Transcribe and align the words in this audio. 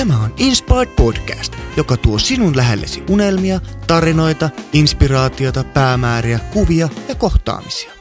Tämä 0.00 0.22
on 0.24 0.34
Inspired 0.36 0.88
Podcast, 0.96 1.52
joka 1.76 1.96
tuo 1.96 2.18
sinun 2.18 2.56
lähellesi 2.56 3.02
unelmia, 3.10 3.60
tarinoita, 3.86 4.50
inspiraatiota, 4.72 5.64
päämääriä, 5.64 6.38
kuvia 6.52 6.88
ja 7.08 7.14
kohtaamisia. 7.14 7.92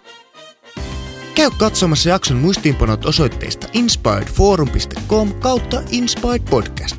Käy 1.35 1.49
katsomassa 1.57 2.09
jakson 2.09 2.37
muistiinpanot 2.37 3.05
osoitteesta 3.05 3.67
inspiredforum.com 3.73 5.33
kautta 5.33 5.81
Inspired 5.91 6.41
Podcast. 6.49 6.95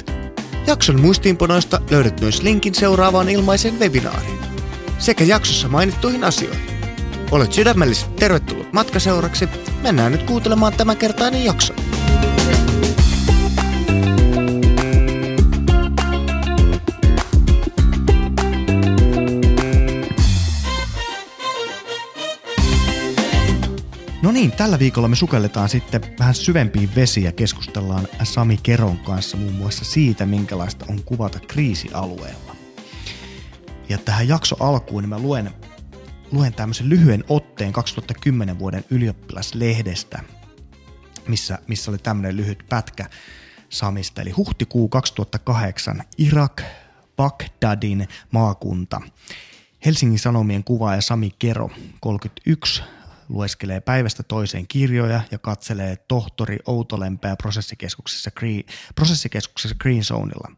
Jakson 0.67 1.01
muistiinpanoista 1.01 1.81
löydät 1.91 2.21
myös 2.21 2.43
linkin 2.43 2.75
seuraavaan 2.75 3.29
ilmaisen 3.29 3.79
webinaariin 3.79 4.39
sekä 4.99 5.25
jaksossa 5.25 5.69
mainittuihin 5.69 6.25
asioihin. 6.25 6.71
Olet 7.31 7.53
sydämellisesti 7.53 8.15
tervetullut 8.15 8.73
matkaseuraksi. 8.73 9.49
Mennään 9.83 10.13
nyt 10.13 10.23
kuuntelemaan 10.23 10.73
tämänkertainen 10.73 11.45
jakso. 11.45 11.75
No 24.23 24.33
niin, 24.33 24.53
tällä 24.53 24.79
viikolla 24.79 25.09
me 25.09 25.17
sukelletaan 25.17 25.69
sitten 25.69 26.01
vähän 26.19 26.35
syvempiin 26.35 26.95
vesiin 26.95 27.25
ja 27.25 27.33
keskustellaan 27.33 28.09
Sami 28.23 28.57
Keron 28.63 28.99
kanssa 28.99 29.37
muun 29.37 29.53
muassa 29.53 29.85
siitä, 29.85 30.27
minkälaista 30.27 30.87
on 30.89 31.03
kuvata 31.05 31.41
kriisialueella. 31.41 32.57
Ja 33.89 33.99
tähän 33.99 34.29
jakso 34.29 34.57
alkuun 34.61 35.03
niin 35.03 35.09
mä 35.09 35.19
luen, 35.19 35.51
luen 36.33 36.55
tämmöisen 36.55 36.89
lyhyen 36.89 37.25
otteen 37.29 37.73
2010 37.73 38.59
vuoden 38.59 38.85
ylioppilaslehdestä, 38.91 40.21
missä, 41.29 41.59
missä 41.67 41.91
oli 41.91 41.99
tämmöinen 41.99 42.37
lyhyt 42.37 42.65
pätkä 42.69 43.07
Samista. 43.69 44.23
Eli 44.23 44.31
huhtikuu 44.31 44.89
2008, 44.89 46.03
Irak, 46.19 46.63
Bagdadin 47.17 48.09
maakunta. 48.31 49.01
Helsingin 49.85 50.19
Sanomien 50.19 50.65
kuvaaja 50.65 51.01
Sami 51.01 51.31
Kero, 51.39 51.71
31, 52.01 52.83
lueskelee 53.31 53.81
päivästä 53.81 54.23
toiseen 54.23 54.67
kirjoja 54.69 55.21
ja 55.31 55.39
katselee 55.39 55.97
tohtori 55.97 56.59
Outolempää 56.67 57.37
prosessikeskuksessa, 57.37 58.31
prosessikeskuksessa 58.95 59.77
Green 59.81 60.05
Zoneilla. 60.05 60.53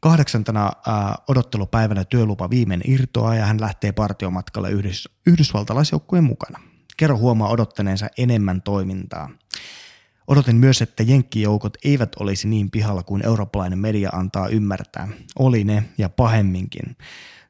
Kahdeksantena 0.00 0.66
äh, 0.66 0.94
odottelupäivänä 1.28 2.04
työlupa 2.04 2.50
viimein 2.50 2.80
irtoaa 2.84 3.34
ja 3.34 3.46
hän 3.46 3.60
lähtee 3.60 3.92
partiomatkalle 3.92 4.70
yhdys, 4.70 5.08
yhdysvaltalaisjoukkueen 5.26 6.24
mukana. 6.24 6.60
Kerro 6.96 7.18
huomaa 7.18 7.48
odottaneensa 7.48 8.08
enemmän 8.18 8.62
toimintaa. 8.62 9.30
Odotin 10.30 10.56
myös, 10.56 10.82
että 10.82 11.02
jenkkijoukot 11.02 11.76
eivät 11.84 12.12
olisi 12.20 12.48
niin 12.48 12.70
pihalla 12.70 13.02
kuin 13.02 13.26
eurooppalainen 13.26 13.78
media 13.78 14.10
antaa 14.12 14.48
ymmärtää. 14.48 15.08
Oli 15.38 15.64
ne 15.64 15.84
ja 15.98 16.08
pahemminkin. 16.08 16.96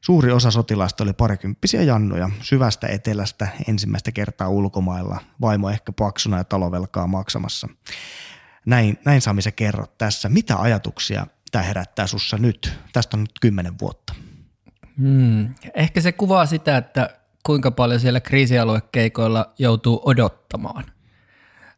Suuri 0.01 0.31
osa 0.31 0.51
sotilaista 0.51 1.03
oli 1.03 1.13
parikymppisiä 1.13 1.83
jannuja, 1.83 2.29
syvästä 2.41 2.87
etelästä 2.87 3.47
ensimmäistä 3.67 4.11
kertaa 4.11 4.49
ulkomailla, 4.49 5.19
vaimo 5.41 5.69
ehkä 5.69 5.91
paksuna 5.91 6.37
ja 6.37 6.43
talovelkaa 6.43 7.07
maksamassa. 7.07 7.67
Näin, 8.65 8.99
näin 9.05 9.21
Sami 9.21 9.41
sä 9.41 9.51
kerrot 9.51 9.97
tässä. 9.97 10.29
Mitä 10.29 10.57
ajatuksia 10.57 11.27
tämä 11.51 11.63
herättää 11.63 12.07
sussa 12.07 12.37
nyt? 12.37 12.73
Tästä 12.93 13.17
on 13.17 13.21
nyt 13.21 13.39
kymmenen 13.41 13.79
vuotta. 13.81 14.15
Hmm. 14.97 15.53
Ehkä 15.75 16.01
se 16.01 16.11
kuvaa 16.11 16.45
sitä, 16.45 16.77
että 16.77 17.09
kuinka 17.45 17.71
paljon 17.71 17.99
siellä 17.99 18.19
kriisialuekeikoilla 18.19 19.53
joutuu 19.59 20.01
odottamaan. 20.05 20.83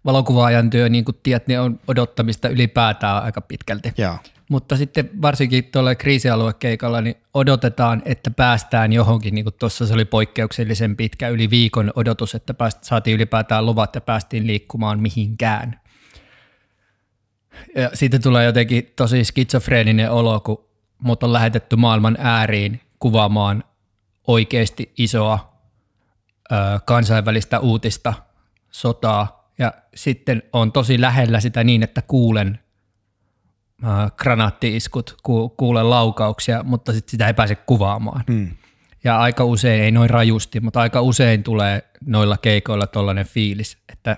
Valokuvaajan 0.05 0.69
työ, 0.69 0.89
niin 0.89 1.05
kuin 1.05 1.17
tiedät, 1.23 1.47
niin 1.47 1.59
on 1.59 1.79
odottamista 1.87 2.49
ylipäätään 2.49 3.23
aika 3.23 3.41
pitkälti. 3.41 3.93
Joo. 3.97 4.17
Mutta 4.49 4.77
sitten 4.77 5.09
varsinkin 5.21 5.63
tuolla 5.63 5.95
kriisialuekeikalla 5.95 7.01
niin 7.01 7.15
odotetaan, 7.33 8.01
että 8.05 8.31
päästään 8.31 8.93
johonkin, 8.93 9.35
niin 9.35 9.45
kuin 9.45 9.55
tuossa 9.59 9.87
se 9.87 9.93
oli 9.93 10.05
poikkeuksellisen 10.05 10.97
pitkä, 10.97 11.29
yli 11.29 11.49
viikon 11.49 11.91
odotus, 11.95 12.35
että 12.35 12.53
pääst, 12.53 12.83
saatiin 12.83 13.15
ylipäätään 13.15 13.65
luvat 13.65 13.95
ja 13.95 14.01
päästiin 14.01 14.47
liikkumaan 14.47 14.99
mihinkään. 14.99 15.79
Ja 17.75 17.89
siitä 17.93 18.19
tulee 18.19 18.45
jotenkin 18.45 18.93
tosi 18.95 19.23
skitsofreeninen 19.23 20.11
olo, 20.11 20.39
kun 20.39 20.65
mut 20.99 21.23
on 21.23 21.33
lähetetty 21.33 21.75
maailman 21.75 22.17
ääriin 22.19 22.81
kuvaamaan 22.99 23.63
oikeasti 24.27 24.93
isoa 24.97 25.59
ö, 26.51 26.55
kansainvälistä 26.85 27.59
uutista, 27.59 28.13
sotaa, 28.71 29.42
ja 29.57 29.73
sitten 29.95 30.43
on 30.53 30.71
tosi 30.71 31.01
lähellä 31.01 31.39
sitä 31.39 31.63
niin, 31.63 31.83
että 31.83 32.01
kuulen 32.01 32.59
äh, 33.83 34.11
granaattiiskut, 34.17 35.17
ku, 35.23 35.49
kuulen 35.49 35.89
laukauksia, 35.89 36.63
mutta 36.63 36.93
sit 36.93 37.09
sitä 37.09 37.27
ei 37.27 37.33
pääse 37.33 37.55
kuvaamaan. 37.55 38.23
Hmm. 38.31 38.51
Ja 39.03 39.19
aika 39.19 39.43
usein, 39.43 39.83
ei 39.83 39.91
noin 39.91 40.09
rajusti, 40.09 40.59
mutta 40.59 40.81
aika 40.81 41.01
usein 41.01 41.43
tulee 41.43 41.83
noilla 42.05 42.37
keikoilla 42.37 42.87
tollainen 42.87 43.25
fiilis, 43.25 43.77
että 43.91 44.17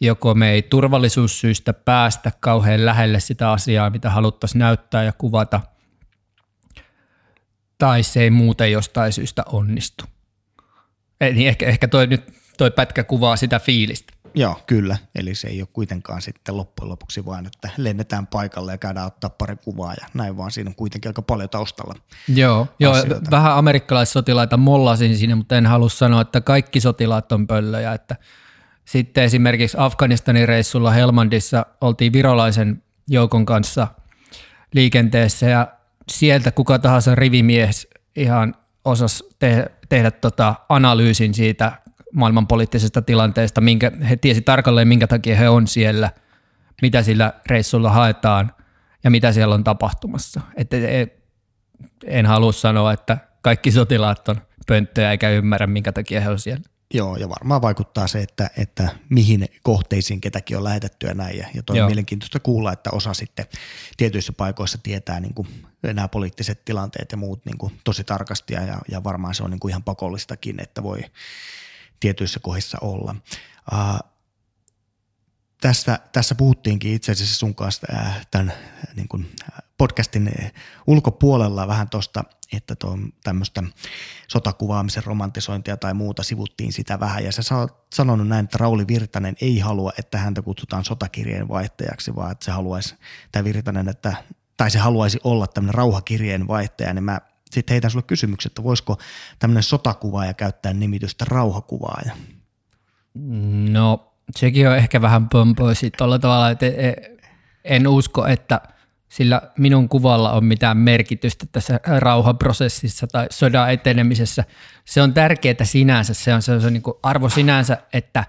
joko 0.00 0.34
me 0.34 0.50
ei 0.50 0.62
turvallisuussyistä 0.62 1.72
päästä 1.72 2.32
kauhean 2.40 2.86
lähelle 2.86 3.20
sitä 3.20 3.52
asiaa, 3.52 3.90
mitä 3.90 4.10
haluttaisiin 4.10 4.58
näyttää 4.58 5.04
ja 5.04 5.12
kuvata, 5.12 5.60
tai 7.78 8.02
se 8.02 8.22
ei 8.22 8.30
muuten 8.30 8.72
jostain 8.72 9.12
syystä 9.12 9.42
onnistu. 9.46 10.04
Eli 11.20 11.46
ehkä, 11.46 11.66
ehkä 11.66 11.88
toi, 11.88 12.06
nyt, 12.06 12.32
toi 12.58 12.70
pätkä 12.70 13.04
kuvaa 13.04 13.36
sitä 13.36 13.58
fiilistä. 13.58 14.12
Joo, 14.34 14.60
kyllä. 14.66 14.96
Eli 15.14 15.34
se 15.34 15.48
ei 15.48 15.62
ole 15.62 15.68
kuitenkaan 15.72 16.22
sitten 16.22 16.56
loppujen 16.56 16.88
lopuksi 16.88 17.26
vain, 17.26 17.46
että 17.46 17.70
lennetään 17.76 18.26
paikalle 18.26 18.72
ja 18.72 18.78
käydään 18.78 19.06
ottaa 19.06 19.30
pari 19.30 19.56
kuvaa 19.56 19.94
ja 19.94 20.06
näin, 20.14 20.36
vaan 20.36 20.50
siinä 20.50 20.70
on 20.70 20.74
kuitenkin 20.74 21.08
aika 21.08 21.22
paljon 21.22 21.50
taustalla. 21.50 21.94
Joo, 22.28 22.66
joo 22.80 22.94
vähän 23.30 23.52
amerikkalaissotilaita 23.52 24.56
mollasin 24.56 25.16
siinä, 25.16 25.36
mutta 25.36 25.56
en 25.56 25.66
halua 25.66 25.88
sanoa, 25.88 26.20
että 26.20 26.40
kaikki 26.40 26.80
sotilaat 26.80 27.32
on 27.32 27.46
pöllöjä. 27.46 27.92
Että 27.92 28.16
sitten 28.84 29.24
esimerkiksi 29.24 29.76
Afganistanin 29.80 30.48
reissulla 30.48 30.90
Helmandissa 30.90 31.66
oltiin 31.80 32.12
virolaisen 32.12 32.82
joukon 33.08 33.46
kanssa 33.46 33.88
liikenteessä 34.72 35.46
ja 35.46 35.68
sieltä 36.10 36.50
kuka 36.50 36.78
tahansa 36.78 37.14
rivimies 37.14 37.88
ihan 38.16 38.54
osas 38.84 39.24
te- 39.38 39.70
tehdä 39.88 40.10
tota 40.10 40.54
analyysin 40.68 41.34
siitä 41.34 41.72
maailmanpoliittisesta 42.14 43.02
tilanteesta, 43.02 43.60
minkä, 43.60 43.92
he 44.08 44.16
tiesi 44.16 44.40
tarkalleen, 44.40 44.88
minkä 44.88 45.06
takia 45.06 45.36
he 45.36 45.48
on 45.48 45.66
siellä, 45.66 46.10
mitä 46.82 47.02
sillä 47.02 47.32
reissulla 47.46 47.90
haetaan 47.90 48.52
ja 49.04 49.10
mitä 49.10 49.32
siellä 49.32 49.54
on 49.54 49.64
tapahtumassa. 49.64 50.40
Et, 50.56 50.74
et, 50.74 51.18
en 52.04 52.26
halua 52.26 52.52
sanoa, 52.52 52.92
että 52.92 53.18
kaikki 53.42 53.70
sotilaat 53.70 54.28
on 54.28 54.36
pönttöjä 54.66 55.10
eikä 55.10 55.30
ymmärrä, 55.30 55.66
minkä 55.66 55.92
takia 55.92 56.20
he 56.20 56.28
on 56.28 56.38
siellä. 56.38 56.62
Joo, 56.94 57.16
ja 57.16 57.28
varmaan 57.28 57.62
vaikuttaa 57.62 58.06
se, 58.06 58.20
että, 58.20 58.50
että 58.56 58.88
mihin 59.08 59.46
kohteisiin 59.62 60.20
ketäkin 60.20 60.56
on 60.56 60.64
lähetetty 60.64 61.06
ja 61.06 61.14
näin. 61.14 61.38
Ja 61.54 61.62
toi 61.62 61.80
on 61.80 61.86
mielenkiintoista 61.86 62.40
kuulla, 62.40 62.72
että 62.72 62.90
osa 62.92 63.14
sitten 63.14 63.46
tietyissä 63.96 64.32
paikoissa 64.32 64.78
tietää 64.82 65.20
niin 65.20 65.34
kuin 65.34 65.48
nämä 65.82 66.08
poliittiset 66.08 66.64
tilanteet 66.64 67.12
ja 67.12 67.18
muut 67.18 67.46
niin 67.46 67.58
kuin 67.58 67.72
tosi 67.84 68.04
tarkasti 68.04 68.54
ja, 68.54 68.78
ja 68.90 69.04
varmaan 69.04 69.34
se 69.34 69.42
on 69.42 69.50
niin 69.50 69.60
kuin 69.60 69.70
ihan 69.70 69.82
pakollistakin, 69.82 70.62
että 70.62 70.82
voi 70.82 71.00
tietyissä 72.00 72.40
kohdissa 72.40 72.78
olla. 72.80 73.14
Uh, 73.72 74.18
tässä, 75.60 75.98
tässä 76.12 76.34
puhuttiinkin 76.34 76.94
itse 76.94 77.12
asiassa 77.12 77.36
sun 77.36 77.54
kanssa 77.54 77.86
tämän 78.30 78.52
niin 78.96 79.08
kuin 79.08 79.36
podcastin 79.78 80.30
ulkopuolella 80.86 81.68
vähän 81.68 81.88
tuosta, 81.88 82.24
että 82.52 82.74
tämmöistä 83.24 83.62
sotakuvaamisen 84.28 85.04
romantisointia 85.04 85.76
tai 85.76 85.94
muuta 85.94 86.22
sivuttiin 86.22 86.72
sitä 86.72 87.00
vähän. 87.00 87.24
Ja 87.24 87.32
sä 87.32 87.42
sanonut 87.94 88.28
näin, 88.28 88.44
että 88.44 88.58
Rauli 88.58 88.86
Virtanen 88.88 89.36
ei 89.40 89.58
halua, 89.58 89.92
että 89.98 90.18
häntä 90.18 90.42
kutsutaan 90.42 90.84
sotakirjeen 90.84 91.48
vaihtajaksi, 91.48 92.16
vaan 92.16 92.32
että 92.32 92.44
se 92.44 92.50
haluaisi, 92.50 92.94
tai 93.32 93.44
Virtanen, 93.44 93.88
että, 93.88 94.16
tai 94.56 94.70
se 94.70 94.78
haluaisi 94.78 95.18
olla 95.24 95.46
tämmöinen 95.46 95.74
rauhakirjeen 95.74 96.48
vaihtaja, 96.48 96.94
niin 96.94 97.04
mä 97.04 97.20
sitten 97.50 97.74
heitän 97.74 97.90
sulle 97.90 98.04
kysymyksen, 98.06 98.50
että 98.50 98.62
voisiko 98.62 98.98
tämmöinen 99.38 99.62
sotakuvaaja 99.62 100.34
käyttää 100.34 100.72
nimitystä 100.72 101.24
rauhakuvaaja? 101.28 102.12
No 103.70 104.12
sekin 104.36 104.68
on 104.68 104.76
ehkä 104.76 105.02
vähän 105.02 105.28
pömpöisi 105.28 105.90
tuolla 105.90 106.18
tavalla, 106.18 106.50
että 106.50 106.66
e, 106.66 106.92
en 107.64 107.88
usko, 107.88 108.26
että 108.26 108.60
sillä 109.08 109.42
minun 109.58 109.88
kuvalla 109.88 110.32
on 110.32 110.44
mitään 110.44 110.76
merkitystä 110.76 111.46
tässä 111.52 111.80
rauhaprosessissa 111.98 113.06
tai 113.06 113.26
sodan 113.30 113.72
etenemisessä. 113.72 114.44
Se 114.84 115.02
on 115.02 115.14
tärkeää 115.14 115.64
sinänsä, 115.64 116.14
se 116.14 116.34
on, 116.34 116.42
se 116.42 116.52
on, 116.52 116.60
se 116.60 116.70
niin 116.70 116.82
arvo 117.02 117.28
sinänsä, 117.28 117.76
että 117.92 118.24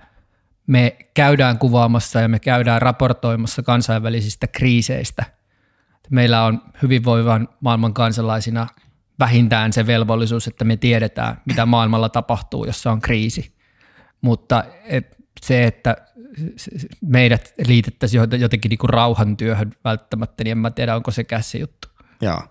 me 0.67 0.97
käydään 1.13 1.59
kuvaamassa 1.59 2.21
ja 2.21 2.27
me 2.27 2.39
käydään 2.39 2.81
raportoimassa 2.81 3.63
kansainvälisistä 3.63 4.47
kriiseistä. 4.47 5.25
Meillä 6.09 6.43
on 6.43 6.61
hyvinvoivan 6.81 7.47
maailman 7.59 7.93
kansalaisina 7.93 8.67
vähintään 9.19 9.73
se 9.73 9.87
velvollisuus, 9.87 10.47
että 10.47 10.65
me 10.65 10.77
tiedetään, 10.77 11.41
mitä 11.45 11.65
maailmalla 11.65 12.09
tapahtuu, 12.09 12.65
jos 12.65 12.81
se 12.81 12.89
on 12.89 13.01
kriisi. 13.01 13.55
Mutta 14.21 14.63
se, 15.41 15.63
että 15.63 15.97
meidät 17.01 17.53
liitettäisiin 17.67 18.23
jotenkin 18.39 18.69
niin 18.69 18.77
kuin 18.77 18.89
rauhantyöhön 18.89 19.71
välttämättä, 19.83 20.43
niin 20.43 20.51
en 20.51 20.57
mä 20.57 20.71
tiedä, 20.71 20.95
onko 20.95 21.11
se 21.11 21.23
käsi 21.23 21.59
juttu. 21.59 21.87
Joo. 22.21 22.43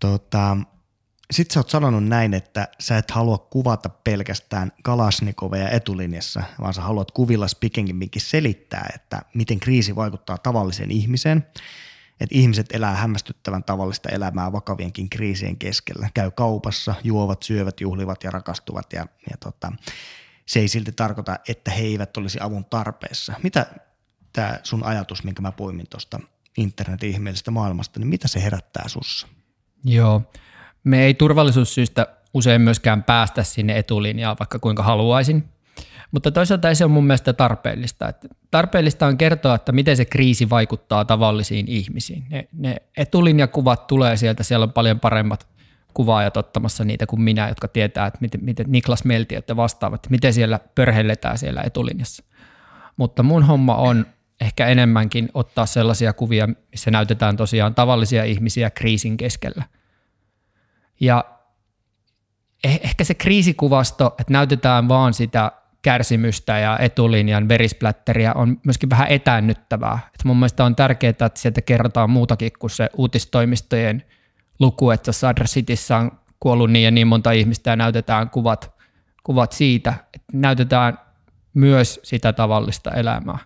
Tota, 0.00 0.56
sitten 1.30 1.54
sä 1.54 1.60
oot 1.60 1.70
sanonut 1.70 2.04
näin, 2.04 2.34
että 2.34 2.68
sä 2.80 2.98
et 2.98 3.10
halua 3.10 3.38
kuvata 3.38 3.88
pelkästään 3.88 4.72
Kalasnikoveja 4.82 5.68
etulinjassa, 5.68 6.42
vaan 6.60 6.74
sä 6.74 6.82
haluat 6.82 7.10
kuvilla 7.10 7.46
pikemminkin 7.60 8.22
selittää, 8.22 8.90
että 8.94 9.22
miten 9.34 9.60
kriisi 9.60 9.96
vaikuttaa 9.96 10.38
tavalliseen 10.38 10.90
ihmiseen. 10.90 11.46
Että 12.22 12.38
ihmiset 12.38 12.66
elää 12.72 12.96
hämmästyttävän 12.96 13.64
tavallista 13.64 14.08
elämää 14.08 14.52
vakavienkin 14.52 15.10
kriisien 15.10 15.56
keskellä. 15.56 16.08
Käy 16.14 16.30
kaupassa, 16.30 16.94
juovat, 17.04 17.42
syövät, 17.42 17.80
juhlivat 17.80 18.24
ja 18.24 18.30
rakastuvat 18.30 18.92
ja, 18.92 19.06
ja 19.30 19.36
tota, 19.40 19.72
se 20.46 20.60
ei 20.60 20.68
silti 20.68 20.92
tarkoita, 20.92 21.38
että 21.48 21.70
he 21.70 21.82
eivät 21.82 22.16
olisi 22.16 22.38
avun 22.40 22.64
tarpeessa. 22.64 23.34
Mitä 23.42 23.66
tämä 24.32 24.58
sun 24.62 24.84
ajatus, 24.84 25.24
minkä 25.24 25.42
mä 25.42 25.52
poimin 25.52 25.86
tuosta 25.90 26.20
internetin 26.56 27.10
ihmeellisestä 27.10 27.50
maailmasta, 27.50 28.00
niin 28.00 28.08
mitä 28.08 28.28
se 28.28 28.42
herättää 28.42 28.88
sussa? 28.88 29.26
Joo, 29.84 30.22
me 30.84 31.04
ei 31.04 31.14
turvallisuussyistä 31.14 32.06
usein 32.34 32.60
myöskään 32.60 33.02
päästä 33.02 33.42
sinne 33.42 33.78
etulinjaan, 33.78 34.36
vaikka 34.38 34.58
kuinka 34.58 34.82
haluaisin. 34.82 35.48
Mutta 36.12 36.30
toisaalta 36.30 36.74
se 36.74 36.84
on 36.84 36.90
mun 36.90 37.06
mielestä 37.06 37.32
tarpeellista. 37.32 38.08
Että 38.08 38.28
tarpeellista 38.50 39.06
on 39.06 39.18
kertoa, 39.18 39.54
että 39.54 39.72
miten 39.72 39.96
se 39.96 40.04
kriisi 40.04 40.50
vaikuttaa 40.50 41.04
tavallisiin 41.04 41.68
ihmisiin. 41.68 42.24
Ne, 42.30 42.48
ne 42.52 42.76
etulinjakuvat 42.96 43.86
tulee 43.86 44.16
sieltä, 44.16 44.42
siellä 44.42 44.64
on 44.64 44.72
paljon 44.72 45.00
paremmat 45.00 45.46
kuvaajat 45.94 46.36
ottamassa 46.36 46.84
niitä 46.84 47.06
kuin 47.06 47.22
minä, 47.22 47.48
jotka 47.48 47.68
tietää, 47.68 48.06
että 48.06 48.18
miten, 48.20 48.44
miten 48.44 48.66
Niklas 48.68 49.04
Melti 49.04 49.34
että 49.34 49.56
vastaavat, 49.56 50.10
miten 50.10 50.32
siellä 50.32 50.60
pörhelletään 50.74 51.38
siellä 51.38 51.62
etulinjassa. 51.62 52.24
Mutta 52.96 53.22
mun 53.22 53.42
homma 53.42 53.74
on 53.74 54.06
ehkä 54.40 54.66
enemmänkin 54.66 55.28
ottaa 55.34 55.66
sellaisia 55.66 56.12
kuvia, 56.12 56.48
missä 56.70 56.90
näytetään 56.90 57.36
tosiaan 57.36 57.74
tavallisia 57.74 58.24
ihmisiä 58.24 58.70
kriisin 58.70 59.16
keskellä. 59.16 59.64
Ja 61.00 61.24
eh, 62.64 62.80
ehkä 62.82 63.04
se 63.04 63.14
kriisikuvasto, 63.14 64.14
että 64.18 64.32
näytetään 64.32 64.88
vaan 64.88 65.14
sitä 65.14 65.52
kärsimystä 65.82 66.58
ja 66.58 66.78
etulinjan 66.78 67.48
verisplätteriä 67.48 68.32
on 68.32 68.60
myöskin 68.64 68.90
vähän 68.90 69.08
etäännyttävää. 69.08 69.98
Et 70.14 70.24
mun 70.24 70.36
mielestä 70.36 70.64
on 70.64 70.76
tärkeää, 70.76 71.10
että 71.10 71.30
sieltä 71.34 71.62
kerrotaan 71.62 72.10
muutakin 72.10 72.52
kuin 72.58 72.70
se 72.70 72.90
uutistoimistojen 72.96 74.04
luku, 74.58 74.90
että 74.90 75.12
Sadr 75.12 75.44
Cityssä 75.44 75.96
on 75.96 76.10
kuollut 76.40 76.70
niin 76.70 76.84
ja 76.84 76.90
niin 76.90 77.06
monta 77.06 77.32
ihmistä 77.32 77.70
ja 77.70 77.76
näytetään 77.76 78.30
kuvat, 78.30 78.74
kuvat 79.22 79.52
siitä, 79.52 79.94
että 80.14 80.28
näytetään 80.32 80.98
myös 81.54 82.00
sitä 82.02 82.32
tavallista 82.32 82.90
elämää, 82.90 83.38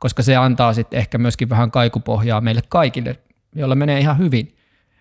koska 0.00 0.22
se 0.22 0.36
antaa 0.36 0.72
sitten 0.72 0.98
ehkä 0.98 1.18
myöskin 1.18 1.48
vähän 1.48 1.70
kaikupohjaa 1.70 2.40
meille 2.40 2.62
kaikille, 2.68 3.18
joilla 3.54 3.74
menee 3.74 4.00
ihan 4.00 4.18
hyvin, 4.18 4.56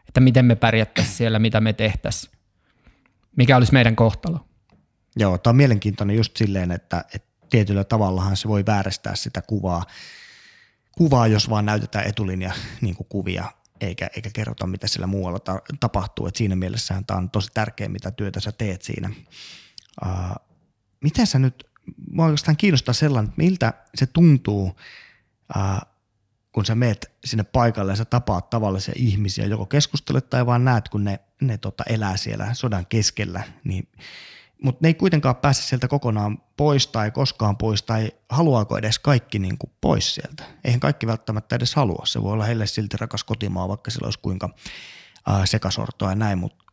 että 0.08 0.20
miten 0.20 0.46
me 0.46 0.56
pärjättäisiin 0.56 1.16
siellä, 1.16 1.40
mitä 1.40 1.62
me 1.62 1.74
tehtäisiin, 1.74 2.34
mikä 3.36 3.58
olisi 3.58 3.74
meidän 3.74 3.96
kohtalo. 3.96 4.40
Joo, 5.16 5.38
tämä 5.38 5.52
on 5.52 5.56
mielenkiintoinen 5.56 6.16
just 6.16 6.38
silleen, 6.38 6.72
että, 6.72 7.06
että 7.14 7.34
tietyllä 7.50 7.84
tavallahan 7.84 8.38
se 8.38 8.48
voi 8.48 8.66
vääristää 8.66 9.16
sitä 9.16 9.42
kuvaa, 9.42 9.86
kuvaa 10.92 11.28
jos 11.28 11.50
vaan 11.50 11.66
näytetään 11.66 12.08
etulinja 12.08 12.54
niin 12.82 12.96
kuvia 13.10 13.52
eikä, 13.82 14.10
eikä 14.16 14.30
kerrota, 14.34 14.68
mitä 14.68 14.88
siellä 14.88 15.08
muualla 15.08 15.40
ta- 15.40 15.62
tapahtuu. 15.80 16.28
Et 16.28 16.36
siinä 16.36 16.56
mielessähän 16.56 17.06
tämä 17.06 17.18
on 17.18 17.30
tosi 17.30 17.52
tärkeä, 17.54 17.90
mitä 17.90 18.12
työtä 18.12 18.40
sä 18.40 18.52
teet 18.52 18.82
siinä. 18.82 19.10
Uh, 20.06 20.36
miten 21.02 21.28
sä 21.28 21.40
nyt, 21.40 21.64
mua 22.12 22.26
oikeastaan 22.26 22.58
kiinnostaa 22.58 22.94
sellainen, 22.94 23.30
että 23.30 23.42
miltä 23.42 23.74
se 23.96 24.06
tuntuu, 24.06 24.66
uh, 25.56 25.82
kun 26.52 26.66
sä 26.66 26.76
meet 26.76 27.12
sinne 27.26 27.44
paikalle 27.44 27.92
ja 27.92 27.96
sä 27.96 28.06
tapaat 28.06 28.50
tavallisia 28.50 28.94
ihmisiä, 28.98 29.46
joko 29.46 29.66
keskustelet 29.66 30.30
tai 30.30 30.46
vaan 30.46 30.66
näet, 30.66 30.90
kun 30.90 31.04
ne, 31.04 31.20
ne 31.42 31.58
tota 31.58 31.84
elää 31.88 32.18
siellä 32.18 32.54
sodan 32.54 32.86
keskellä, 32.86 33.44
niin– 33.64 33.88
mutta 34.64 34.80
ne 34.82 34.88
ei 34.88 34.94
kuitenkaan 34.94 35.36
pääse 35.36 35.64
sieltä 35.64 35.88
kokonaan 35.88 36.38
pois 36.58 36.88
tai 36.88 37.12
koskaan 37.12 37.58
pois 37.58 37.84
tai 37.84 38.12
haluaako 38.30 38.78
edes 38.78 39.00
kaikki 39.00 39.40
niin 39.40 39.58
kuin 39.58 39.72
pois 39.82 40.16
sieltä. 40.16 40.44
Eihän 40.64 40.80
kaikki 40.80 41.08
välttämättä 41.08 41.56
edes 41.56 41.76
halua. 41.76 42.06
Se 42.06 42.22
voi 42.22 42.34
olla 42.34 42.46
heille 42.46 42.68
silti 42.68 42.98
rakas 42.98 43.24
kotimaa, 43.24 43.68
vaikka 43.68 43.92
sillä 43.92 44.06
olisi 44.06 44.20
kuinka 44.20 44.50
ää, 45.28 45.46
sekasortoa 45.46 46.10
ja 46.10 46.16
näin, 46.16 46.38
mutta 46.38 46.64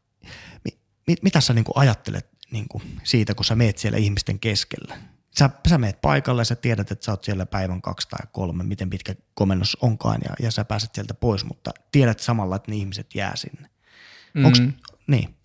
mi, 0.65 0.79
mi, 1.07 1.15
mitä 1.23 1.41
sä 1.41 1.55
niin 1.55 1.65
kuin 1.65 1.79
ajattelet 1.79 2.29
niin 2.51 2.69
kuin 2.69 2.83
siitä, 3.05 3.35
kun 3.35 3.45
sä 3.45 3.55
meet 3.55 3.79
siellä 3.79 3.99
ihmisten 3.99 4.41
keskellä? 4.41 4.99
Sä, 5.39 5.51
sä 5.69 5.79
meet 5.79 6.01
paikalle 6.01 6.41
ja 6.41 6.45
sä 6.45 6.57
tiedät, 6.57 6.91
että 6.91 7.05
sä 7.05 7.13
oot 7.13 7.25
siellä 7.25 7.47
päivän 7.47 7.83
kaksi 7.83 8.09
tai 8.09 8.27
kolme, 8.33 8.65
miten 8.65 8.91
pitkä 8.91 9.15
komennus 9.35 9.77
onkaan 9.81 10.21
ja, 10.25 10.35
ja 10.41 10.51
sä 10.51 10.65
pääset 10.65 10.95
sieltä 10.95 11.15
pois, 11.15 11.45
mutta 11.45 11.71
tiedät 11.93 12.21
samalla, 12.21 12.57
että 12.57 12.71
ne 12.71 12.77
ihmiset 12.77 13.15
jää 13.15 13.37
sinne. 13.37 13.71
Mm. 14.35 14.45
Onks, 14.45 14.63
niin. 15.07 15.40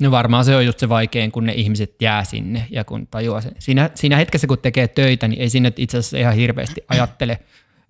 No 0.00 0.10
varmaan 0.10 0.44
se 0.44 0.56
on 0.56 0.66
just 0.66 0.78
se 0.78 0.88
vaikein, 0.88 1.32
kun 1.32 1.46
ne 1.46 1.52
ihmiset 1.52 2.02
jää 2.02 2.24
sinne 2.24 2.66
ja 2.70 2.84
kun 2.84 3.06
tajuaa 3.06 3.40
sen. 3.40 3.52
Siinä, 3.58 3.90
siinä 3.94 4.16
hetkessä, 4.16 4.46
kun 4.46 4.58
tekee 4.58 4.88
töitä, 4.88 5.28
niin 5.28 5.40
ei 5.40 5.50
sinne 5.50 5.72
itse 5.76 5.98
asiassa 5.98 6.18
ihan 6.18 6.34
hirveästi 6.34 6.80
ajattele 6.88 7.38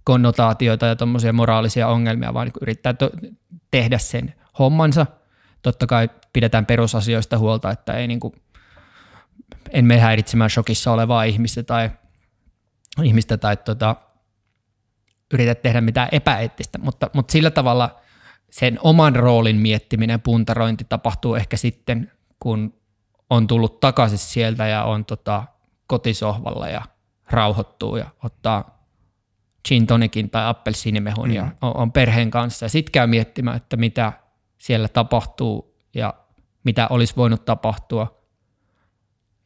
konnotaatioita 0.04 0.86
ja 0.86 0.96
tuommoisia 0.96 1.32
moraalisia 1.32 1.88
ongelmia, 1.88 2.34
vaan 2.34 2.46
niin 2.46 2.62
yrittää 2.62 2.92
to- 2.92 3.10
tehdä 3.70 3.98
sen 3.98 4.34
hommansa. 4.58 5.06
Totta 5.62 5.86
kai 5.86 6.10
pidetään 6.32 6.66
perusasioista 6.66 7.38
huolta, 7.38 7.70
että 7.70 7.92
ei 7.92 8.06
niin 8.06 8.20
kuin, 8.20 8.34
en 9.70 9.84
mene 9.84 10.00
häiritsemään 10.00 10.50
shokissa 10.50 10.92
olevaa 10.92 11.24
ihmistä 11.24 11.62
tai, 11.62 11.90
ihmistä 13.02 13.36
tai 13.36 13.56
tota, 13.56 13.96
yritä 15.34 15.54
tehdä 15.54 15.80
mitään 15.80 16.08
epäeettistä, 16.12 16.78
mutta, 16.78 17.10
mutta 17.14 17.32
sillä 17.32 17.50
tavalla– 17.50 17.90
sen 18.58 18.78
oman 18.82 19.16
roolin 19.16 19.56
miettiminen, 19.56 20.20
puntarointi 20.20 20.86
tapahtuu 20.88 21.34
ehkä 21.34 21.56
sitten, 21.56 22.12
kun 22.40 22.74
on 23.30 23.46
tullut 23.46 23.80
takaisin 23.80 24.18
sieltä 24.18 24.66
ja 24.66 24.84
on 24.84 25.04
tota 25.04 25.44
kotisohvalla 25.86 26.68
ja 26.68 26.82
rauhoittuu 27.30 27.96
ja 27.96 28.06
ottaa 28.24 28.86
gin 29.68 29.86
tonikin 29.86 30.30
tai 30.30 30.46
appelsiinimehun 30.46 31.28
mm. 31.28 31.34
ja 31.34 31.48
on, 31.62 31.76
on 31.76 31.92
perheen 31.92 32.30
kanssa. 32.30 32.64
Ja 32.64 32.68
sitten 32.68 32.92
käy 32.92 33.06
miettimään, 33.06 33.56
että 33.56 33.76
mitä 33.76 34.12
siellä 34.58 34.88
tapahtuu 34.88 35.76
ja 35.94 36.14
mitä 36.64 36.88
olisi 36.90 37.16
voinut 37.16 37.44
tapahtua 37.44 38.20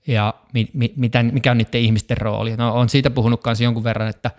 ja 0.07 0.35
mi, 0.55 0.71
mi, 0.73 0.93
mitä, 0.97 1.23
mikä 1.23 1.51
on 1.51 1.59
niiden 1.59 1.81
ihmisten 1.81 2.17
rooli. 2.17 2.57
No, 2.57 2.75
on 2.75 2.89
siitä 2.89 3.11
puhunut 3.11 3.43
kanssa 3.43 3.65
jonkun 3.65 3.85
verran, 3.85 4.09
että 4.09 4.31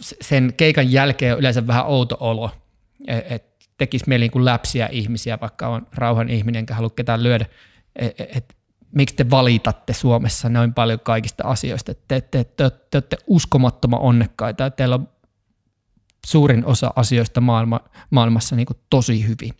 sen 0.00 0.54
keikan 0.56 0.92
jälkeen 0.92 1.32
on 1.32 1.38
yleensä 1.38 1.66
vähän 1.66 1.86
outo 1.86 2.16
olo– 2.20 2.50
että 3.08 3.66
tekisi 3.78 4.04
mieli 4.08 4.28
niin 4.34 4.44
läpsiä 4.44 4.88
ihmisiä, 4.92 5.38
vaikka 5.40 5.68
on 5.68 5.86
rauhan 5.94 6.28
ihminen, 6.28 6.58
enkä 6.58 6.74
halua 6.74 6.90
ketään 6.90 7.22
lyödä, 7.22 7.46
että 7.96 8.24
e, 8.24 8.26
et, 8.36 8.56
miksi 8.94 9.16
te 9.16 9.30
valitatte 9.30 9.92
Suomessa 9.92 10.48
noin 10.48 10.74
paljon 10.74 11.00
kaikista 11.00 11.44
asioista, 11.46 11.92
että 11.92 12.04
te, 12.08 12.20
te, 12.20 12.44
te, 12.44 12.70
te 12.70 12.96
olette 12.96 13.16
uskomattoman 13.26 14.00
onnekkaita, 14.00 14.66
että 14.66 14.76
teillä 14.76 14.94
on 14.94 15.08
suurin 16.26 16.64
osa 16.64 16.92
asioista 16.96 17.40
maailma, 17.40 17.80
maailmassa 18.10 18.56
niin 18.56 18.66
tosi 18.90 19.26
hyvin. 19.28 19.54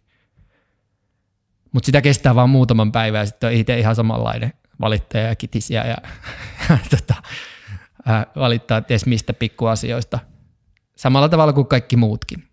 Mutta 1.73 1.87
sitä 1.87 2.03
kestää 2.03 2.35
vain 2.35 2.51
muutaman 2.51 2.93
päivän 2.93 3.19
ja 3.19 3.27
sitten 3.27 3.47
on 3.47 3.53
itse 3.53 3.79
ihan 3.79 3.97
samanlainen 3.97 4.53
valittaja 4.81 5.29
ja 5.29 5.37
kitisiä 5.37 5.85
ja, 5.85 5.97
ja 6.71 6.79
tota, 6.91 7.15
valittaa 8.37 8.81
ties 8.81 9.07
mistä 9.07 9.33
pikkuasioista. 9.33 10.19
Samalla 10.97 11.29
tavalla 11.29 11.53
kuin 11.53 11.67
kaikki 11.67 11.97
muutkin. 11.97 12.49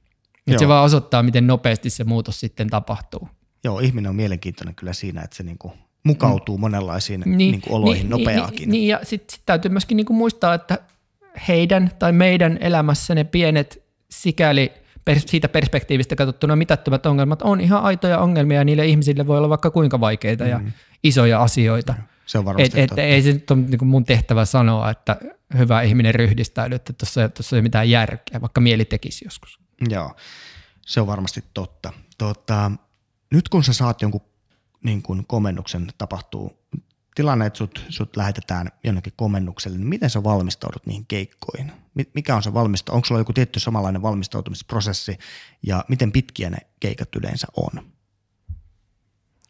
Että 0.48 0.60
se 0.60 0.68
vaan 0.68 0.86
osoittaa, 0.86 1.24
miten 1.24 1.48
nopeasti 1.48 1.90
se 1.90 2.04
muutos 2.04 2.40
sitten 2.40 2.70
tapahtuu. 2.70 3.30
Joo, 3.64 3.80
ihminen 3.80 4.10
on 4.10 4.16
mielenkiintoinen 4.16 4.76
kyllä 4.76 4.94
siinä, 4.94 5.22
että 5.22 5.36
se 5.36 5.44
niinku 5.44 5.74
mukautuu 6.04 6.58
mm. 6.58 6.62
monenlaisiin 6.62 7.22
niin, 7.26 7.38
niinku 7.38 7.76
oloihin 7.76 8.10
niin, 8.10 8.18
niin 8.18 8.26
nopeaakin. 8.26 8.58
Niin, 8.58 8.72
niin 8.72 8.88
ja 8.88 9.00
sitten 9.04 9.36
sit 9.36 9.46
täytyy 9.46 9.72
myöskin 9.72 9.96
niinku 9.96 10.14
muistaa, 10.14 10.54
että 10.54 10.78
heidän 11.48 11.92
tai 12.00 12.12
meidän 12.12 12.58
elämässä 12.62 13.16
ne 13.16 13.24
pienet 13.24 13.84
sikäli 14.10 14.72
siitä 15.26 15.50
perspektiivistä 15.50 16.16
katsottuna 16.16 16.56
mitättömät 16.56 17.06
ongelmat 17.06 17.42
on 17.42 17.62
ihan 17.62 17.84
aitoja 17.84 18.20
ongelmia 18.20 18.58
ja 18.58 18.64
niille 18.64 18.86
ihmisille 18.86 19.28
voi 19.28 19.38
olla 19.38 19.50
vaikka 19.50 19.72
kuinka 19.72 20.00
vaikeita 20.00 20.44
mm. 20.44 20.50
ja 20.50 20.62
isoja 21.04 21.44
asioita. 21.44 21.96
Se 22.26 22.38
on 22.38 22.46
varmasti 22.46 22.82
et, 22.82 22.92
et, 22.92 23.00
Ei 23.00 23.22
se 23.22 23.34
nyt 23.34 23.52
ole 23.52 23.60
niin 23.60 23.88
mun 23.88 24.06
tehtävä 24.06 24.46
sanoa, 24.46 24.90
että 24.90 25.18
hyvä 25.58 25.82
ihminen 25.82 26.16
ryhdistäydy, 26.16 26.76
että 26.76 26.94
tuossa 26.94 27.22
ei 27.22 27.30
ole 27.52 27.62
mitään 27.62 27.90
järkeä, 27.90 28.42
vaikka 28.42 28.62
mieli 28.62 28.86
tekisi 28.86 29.26
joskus. 29.26 29.61
Joo, 29.90 30.16
se 30.86 31.02
on 31.02 31.08
varmasti 31.08 31.44
totta. 31.54 31.94
Tota, 32.18 32.72
nyt 33.32 33.50
kun 33.50 33.64
sä 33.64 33.74
saat 33.74 34.02
jonkun 34.02 34.32
niin 34.84 35.02
kun 35.02 35.26
komennuksen, 35.28 35.88
tapahtuu 35.98 36.60
tilanne, 37.16 37.46
että 37.46 37.58
sut, 37.58 37.86
sut 37.90 38.16
lähetetään 38.16 38.68
jonnekin 38.84 39.14
komennukselle, 39.16 39.78
niin 39.78 39.88
miten 39.88 40.10
sä 40.10 40.24
valmistaudut 40.24 40.86
niihin 40.86 41.06
keikkoihin? 41.06 41.72
Mikä 42.14 42.36
on 42.36 42.44
se 42.44 42.54
valmista? 42.54 42.94
Onko 42.94 43.06
sulla 43.06 43.22
joku 43.22 43.34
tietty 43.34 43.60
samanlainen 43.60 44.02
valmistautumisprosessi 44.02 45.18
ja 45.68 45.86
miten 45.88 46.12
pitkiä 46.12 46.50
ne 46.50 46.58
keikat 46.80 47.16
yleensä 47.16 47.48
on? 47.58 47.92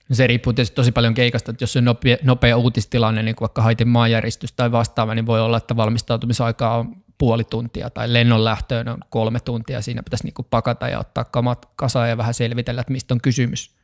No 0.09 0.15
se 0.15 0.27
riippuu 0.27 0.53
tietysti 0.53 0.75
tosi 0.75 0.91
paljon 0.91 1.13
keikasta, 1.13 1.51
että 1.51 1.63
jos 1.63 1.75
on 1.75 1.85
nopea, 1.85 2.17
nopea 2.23 2.57
uutistilanne, 2.57 3.23
niin 3.23 3.35
kuin 3.35 3.45
vaikka 3.45 3.61
Haitin 3.61 3.87
maanjäristys 3.87 4.51
tai 4.53 4.71
vastaava, 4.71 5.15
niin 5.15 5.25
voi 5.25 5.41
olla, 5.41 5.57
että 5.57 5.75
valmistautumisaikaa 5.75 6.77
on 6.77 6.95
puoli 7.21 7.43
tuntia 7.43 7.89
tai 7.89 8.13
lennon 8.13 8.43
lähtöön 8.43 8.87
on 8.87 8.97
kolme 9.09 9.39
tuntia. 9.39 9.81
Siinä 9.81 10.03
pitäisi 10.03 10.23
niin 10.23 10.33
kuin 10.33 10.47
pakata 10.49 10.89
ja 10.89 10.99
ottaa 10.99 11.23
kamat 11.23 11.69
kasaan 11.75 12.09
ja 12.09 12.17
vähän 12.17 12.33
selvitellä, 12.33 12.81
että 12.81 12.93
mistä 12.93 13.13
on 13.13 13.21
kysymys. 13.21 13.75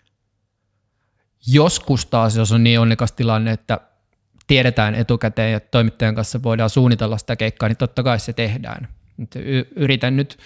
Joskus 1.48 2.06
taas, 2.06 2.36
jos 2.36 2.52
on 2.52 2.64
niin 2.64 2.80
onnekas 2.80 3.12
tilanne, 3.12 3.52
että 3.52 3.80
tiedetään 4.48 4.96
etukäteen 4.96 5.52
ja 5.52 5.60
toimittajan 5.60 6.16
kanssa 6.16 6.44
voidaan 6.44 6.70
suunnitella 6.70 7.18
sitä 7.18 7.36
keikkaa, 7.36 7.70
niin 7.70 7.78
totta 7.78 8.04
kai 8.04 8.20
se 8.20 8.34
tehdään. 8.34 8.88
Yritän 9.76 10.16
nyt 10.16 10.38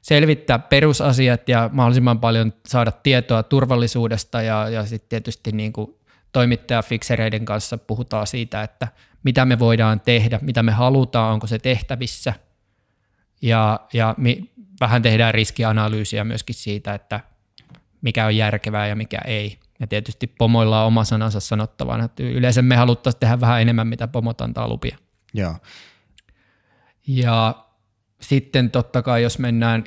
selvittää 0.00 0.58
perusasiat 0.58 1.48
ja 1.48 1.70
mahdollisimman 1.72 2.20
paljon 2.20 2.52
saada 2.66 2.92
tietoa 2.92 3.42
turvallisuudesta 3.42 4.42
ja, 4.42 4.68
ja 4.68 4.86
sitten 4.86 5.08
tietysti 5.08 5.52
niin 5.52 5.72
kuin 5.72 5.94
toimittajafiksereiden 6.32 7.44
kanssa 7.44 7.78
puhutaan 7.78 8.26
siitä, 8.26 8.62
että 8.62 8.88
mitä 9.22 9.44
me 9.44 9.58
voidaan 9.58 10.00
tehdä, 10.00 10.38
mitä 10.42 10.62
me 10.62 10.72
halutaan, 10.72 11.32
onko 11.32 11.46
se 11.46 11.58
tehtävissä 11.58 12.34
ja, 13.42 13.80
ja 13.92 14.14
mi, 14.18 14.50
vähän 14.80 15.02
tehdään 15.02 15.34
riskianalyysiä 15.34 16.24
myöskin 16.24 16.54
siitä, 16.54 16.94
että 16.94 17.20
mikä 18.02 18.26
on 18.26 18.36
järkevää 18.36 18.86
ja 18.86 18.96
mikä 18.96 19.18
ei. 19.24 19.58
Ja 19.80 19.86
tietysti 19.86 20.26
pomoilla 20.26 20.80
on 20.80 20.86
oma 20.86 21.04
sanansa 21.04 21.40
sanottavana. 21.40 22.04
Että 22.04 22.22
yleensä 22.22 22.62
me 22.62 22.76
haluttaisiin 22.76 23.20
tehdä 23.20 23.40
vähän 23.40 23.62
enemmän, 23.62 23.86
mitä 23.86 24.08
pomot 24.08 24.40
antaa 24.40 24.68
lupia. 24.68 24.98
Joo. 25.34 25.56
Ja 27.06 27.54
sitten 28.20 28.70
totta 28.70 29.02
kai, 29.02 29.22
jos 29.22 29.38
mennään 29.38 29.84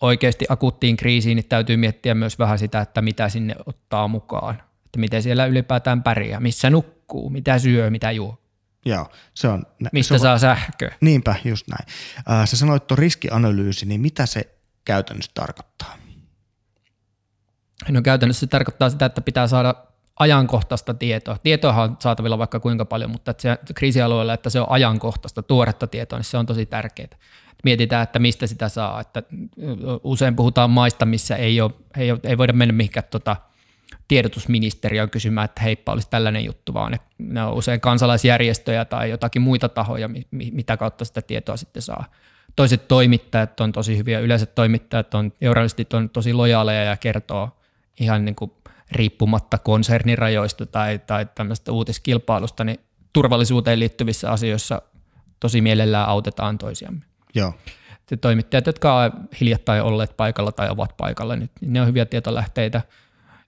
oikeasti 0.00 0.44
akuuttiin 0.48 0.96
kriisiin, 0.96 1.36
niin 1.36 1.48
täytyy 1.48 1.76
miettiä 1.76 2.14
myös 2.14 2.38
vähän 2.38 2.58
sitä, 2.58 2.80
että 2.80 3.02
mitä 3.02 3.28
sinne 3.28 3.54
ottaa 3.66 4.08
mukaan. 4.08 4.62
Että 4.94 5.00
miten 5.00 5.22
siellä 5.22 5.46
ylipäätään 5.46 6.02
pärjää, 6.02 6.40
missä 6.40 6.70
nukkuu, 6.70 7.30
mitä 7.30 7.58
syö, 7.58 7.90
mitä 7.90 8.10
juo. 8.10 8.38
Joo, 8.86 9.10
se 9.34 9.48
on... 9.48 9.66
Mistä 9.92 10.08
se 10.08 10.14
on, 10.14 10.20
saa 10.20 10.38
sähköä. 10.38 10.94
Niinpä, 11.00 11.34
just 11.44 11.66
näin. 11.68 11.86
Äh, 12.30 12.48
sä 12.48 12.56
sanoit 12.56 12.86
tuon 12.86 12.98
riskianalyysi, 12.98 13.86
niin 13.86 14.00
mitä 14.00 14.26
se 14.26 14.54
käytännössä 14.84 15.30
tarkoittaa? 15.34 15.96
No 17.88 18.02
käytännössä 18.02 18.40
se 18.40 18.46
tarkoittaa 18.46 18.90
sitä, 18.90 19.06
että 19.06 19.20
pitää 19.20 19.46
saada 19.46 19.74
ajankohtaista 20.18 20.94
tietoa. 20.94 21.38
Tietoa 21.38 21.82
on 21.82 21.96
saatavilla 22.00 22.38
vaikka 22.38 22.60
kuinka 22.60 22.84
paljon, 22.84 23.10
mutta 23.10 23.30
että 23.30 23.42
se 23.42 23.74
kriisialueella, 23.74 24.34
että 24.34 24.50
se 24.50 24.60
on 24.60 24.70
ajankohtaista, 24.70 25.42
tuoretta 25.42 25.86
tietoa, 25.86 26.18
niin 26.18 26.24
se 26.24 26.38
on 26.38 26.46
tosi 26.46 26.66
tärkeää. 26.66 27.18
Mietitään, 27.64 28.02
että 28.02 28.18
mistä 28.18 28.46
sitä 28.46 28.68
saa. 28.68 29.00
Että 29.00 29.22
usein 30.04 30.36
puhutaan 30.36 30.70
maista, 30.70 31.06
missä 31.06 31.36
ei, 31.36 31.60
ole, 31.60 31.72
ei, 31.96 32.10
ole, 32.10 32.20
ei 32.22 32.38
voida 32.38 32.52
mennä 32.52 32.72
mihinkään 32.72 33.06
tota, 33.10 33.36
tiedotusministeriöön 34.08 35.10
kysymään, 35.10 35.44
että 35.44 35.62
heippa 35.62 35.92
olisi 35.92 36.10
tällainen 36.10 36.44
juttu, 36.44 36.74
vaan 36.74 36.92
ne, 36.92 36.98
ne 37.18 37.44
on 37.44 37.54
usein 37.54 37.80
kansalaisjärjestöjä 37.80 38.84
tai 38.84 39.10
jotakin 39.10 39.42
muita 39.42 39.68
tahoja, 39.68 40.10
mitä 40.30 40.76
kautta 40.76 41.04
sitä 41.04 41.22
tietoa 41.22 41.56
sitten 41.56 41.82
saa. 41.82 42.04
Toiset 42.56 42.88
toimittajat 42.88 43.60
on 43.60 43.72
tosi 43.72 43.98
hyviä, 43.98 44.20
yleiset 44.20 44.54
toimittajat 44.54 45.14
on, 45.14 45.32
journalistit 45.40 45.94
on 45.94 46.10
tosi 46.10 46.32
lojaaleja 46.32 46.82
ja 46.82 46.96
kertoo 46.96 47.50
ihan 48.00 48.24
niin 48.24 48.34
kuin 48.34 48.52
riippumatta 48.92 49.58
konsernirajoista 49.58 50.66
tai, 50.66 50.98
tai 50.98 51.26
tämmöistä 51.34 51.72
uutiskilpailusta, 51.72 52.64
niin 52.64 52.80
turvallisuuteen 53.12 53.78
liittyvissä 53.78 54.30
asioissa 54.30 54.82
tosi 55.40 55.60
mielellään 55.60 56.08
autetaan 56.08 56.58
toisiamme. 56.58 57.00
Joo. 57.34 57.52
Se 58.06 58.16
toimittajat, 58.16 58.66
jotka 58.66 58.96
ovat 58.96 59.14
hiljattain 59.40 59.82
olleet 59.82 60.16
paikalla 60.16 60.52
tai 60.52 60.70
ovat 60.70 60.96
paikalla, 60.96 61.36
niin 61.36 61.50
ne 61.60 61.80
on 61.80 61.86
hyviä 61.86 62.06
tietolähteitä. 62.06 62.82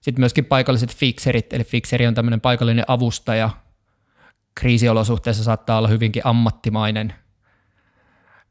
Sitten 0.01 0.21
myöskin 0.21 0.45
paikalliset 0.45 0.95
fixerit, 0.95 1.53
eli 1.53 1.63
fixeri 1.63 2.07
on 2.07 2.13
tämmöinen 2.13 2.41
paikallinen 2.41 2.85
avustaja. 2.87 3.49
Kriisiolosuhteessa 4.55 5.43
saattaa 5.43 5.77
olla 5.77 5.87
hyvinkin 5.87 6.21
ammattimainen, 6.25 7.13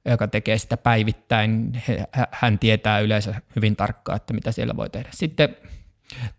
joka 0.05 0.29
tekee 0.29 0.59
sitä 0.59 0.77
päivittäin. 0.77 1.83
Hän 2.31 2.59
tietää 2.59 3.01
yleensä 3.01 3.35
hyvin 3.57 3.77
tarkkaan, 3.77 4.17
että 4.17 4.35
mitä 4.35 4.53
siellä 4.53 4.77
voi 4.77 4.91
tehdä. 4.91 5.09
Sitten 5.13 5.57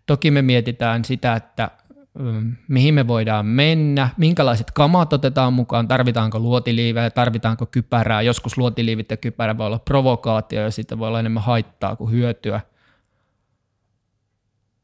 Toki 0.06 0.30
me 0.30 0.42
mietitään 0.42 1.04
sitä, 1.04 1.34
että 1.34 1.70
mm, 2.18 2.56
mihin 2.68 2.94
me 2.94 3.06
voidaan 3.06 3.46
mennä, 3.46 4.08
minkälaiset 4.16 4.70
kamat 4.70 5.12
otetaan 5.12 5.52
mukaan, 5.52 5.88
tarvitaanko 5.88 6.38
luotiliivejä, 6.38 7.10
tarvitaanko 7.10 7.66
kypärää. 7.66 8.22
Joskus 8.22 8.58
luotiliivit 8.58 9.10
ja 9.10 9.16
kypärä 9.16 9.58
voi 9.58 9.66
olla 9.66 9.78
provokaatio 9.78 10.62
ja 10.62 10.70
siitä 10.70 10.98
voi 10.98 11.08
olla 11.08 11.20
enemmän 11.20 11.42
haittaa 11.42 11.96
kuin 11.96 12.12
hyötyä. 12.12 12.60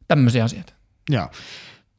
Tämmöisiä 0.08 0.44
asioita. 0.44 0.72
Joo. 1.10 1.30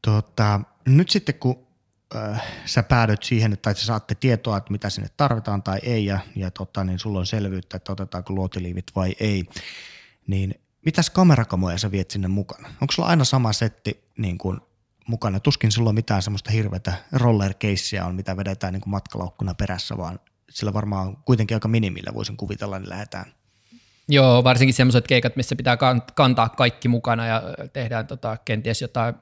Tota, 0.02 0.62
nyt 0.86 1.10
sitten 1.10 1.36
kun 1.36 1.68
äh, 2.16 2.44
sä 2.66 2.84
päädyt 2.84 3.24
siihen, 3.24 3.54
että 3.54 3.74
sä 3.74 3.86
saatte 3.86 4.16
tietoa, 4.16 4.58
että 4.58 4.72
mitä 4.72 4.90
sinne 4.90 5.10
tarvitaan 5.18 5.64
tai 5.64 5.80
ei, 5.84 6.06
ja, 6.06 6.20
ja 6.36 6.52
tota, 6.52 6.84
niin 6.84 7.00
sulla 7.00 7.20
on 7.20 7.26
selvyyttä, 7.26 7.78
että 7.78 7.92
otetaanko 7.92 8.34
luotiliivit 8.34 8.86
vai 8.96 9.16
ei, 9.20 9.46
niin 10.28 10.56
mitäs 10.86 11.10
kamerakamoja 11.10 11.78
sä 11.78 11.92
viet 11.92 12.12
sinne 12.12 12.28
mukana? 12.28 12.68
Onko 12.82 12.92
sulla 12.92 13.10
aina 13.10 13.24
sama 13.24 13.54
setti 13.54 14.04
niin 14.18 14.38
kuin 14.38 14.60
mukana? 15.08 15.40
Tuskin 15.40 15.72
sulla 15.72 15.90
on 15.90 15.96
mitään 15.96 16.22
semmoista 16.22 16.52
hirveätä 16.52 16.94
roller 17.12 17.54
on, 18.06 18.16
mitä 18.16 18.38
vedetään 18.38 18.74
niin 18.74 18.82
kuin 18.82 18.92
matkalaukkuna 18.92 19.54
perässä, 19.54 19.98
vaan 19.98 20.20
sillä 20.50 20.74
varmaan 20.74 21.18
kuitenkin 21.18 21.56
aika 21.56 21.68
minimillä 21.68 22.14
voisin 22.14 22.38
kuvitella, 22.38 22.80
niin 22.80 22.90
lähdetään. 22.90 23.35
Joo, 24.08 24.44
varsinkin 24.44 24.74
semmoiset 24.74 25.08
keikat, 25.08 25.36
missä 25.36 25.56
pitää 25.56 25.78
kantaa 26.16 26.50
kaikki 26.50 26.88
mukana 26.88 27.26
ja 27.26 27.44
tehdään 27.74 28.08
tota, 28.08 28.38
kenties 28.46 28.82
jotain 28.82 29.16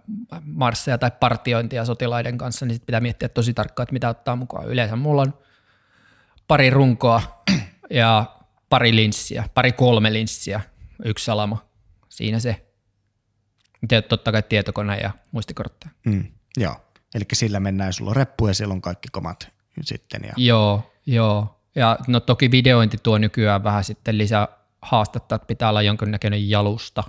marsseja 0.46 0.98
tai 0.98 1.12
partiointia 1.20 1.86
sotilaiden 1.86 2.38
kanssa, 2.38 2.66
niin 2.66 2.76
sit 2.76 2.86
pitää 2.86 3.02
miettiä 3.02 3.30
tosi 3.30 3.54
tarkkaan, 3.54 3.84
että 3.84 3.94
mitä 3.94 4.10
ottaa 4.10 4.36
mukaan. 4.36 4.68
Yleensä 4.68 4.96
mulla 4.96 5.22
on 5.22 5.34
pari 6.48 6.70
runkoa 6.70 7.44
ja 7.90 8.26
pari 8.70 8.96
linssiä, 8.96 9.50
pari 9.54 9.72
kolme 9.72 10.14
linssiä 10.14 10.62
yksi 11.06 11.26
salama. 11.26 11.66
Siinä 12.10 12.40
se. 12.40 12.66
Ja 13.92 14.02
totta 14.02 14.32
kai 14.32 14.44
tietokone 14.44 14.98
ja 14.98 15.12
muistikortteja. 15.32 15.92
Mm, 16.06 16.26
joo, 16.58 16.76
eli 17.16 17.24
sillä 17.34 17.60
mennään, 17.60 17.94
sulla 17.94 18.10
on 18.10 18.16
reppu 18.16 18.48
ja 18.48 18.54
siellä 18.54 18.74
on 18.74 18.82
kaikki 18.82 19.08
komat 19.12 19.52
sitten. 19.82 20.22
Ja... 20.24 20.34
Joo, 20.38 20.94
joo. 21.06 21.60
Ja 21.76 21.98
no 22.08 22.20
toki 22.20 22.52
videointi 22.52 22.98
tuo 23.04 23.18
nykyään 23.18 23.64
vähän 23.64 23.84
sitten 23.84 24.18
lisää 24.18 24.48
haastetta, 24.84 25.36
että 25.36 25.46
pitää 25.46 25.70
olla 25.70 25.82
jonkinnäköinen 25.82 26.50
jalusta, 26.50 27.04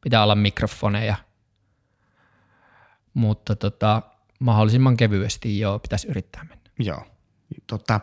pitää 0.00 0.22
olla 0.22 0.34
mikrofoneja, 0.34 1.16
mutta 3.14 3.56
tota, 3.56 4.02
mahdollisimman 4.38 4.96
kevyesti 4.96 5.58
joo, 5.58 5.78
pitäisi 5.78 6.08
yrittää 6.08 6.44
mennä. 6.44 6.70
Joo. 6.78 7.02
Tota, 7.66 8.00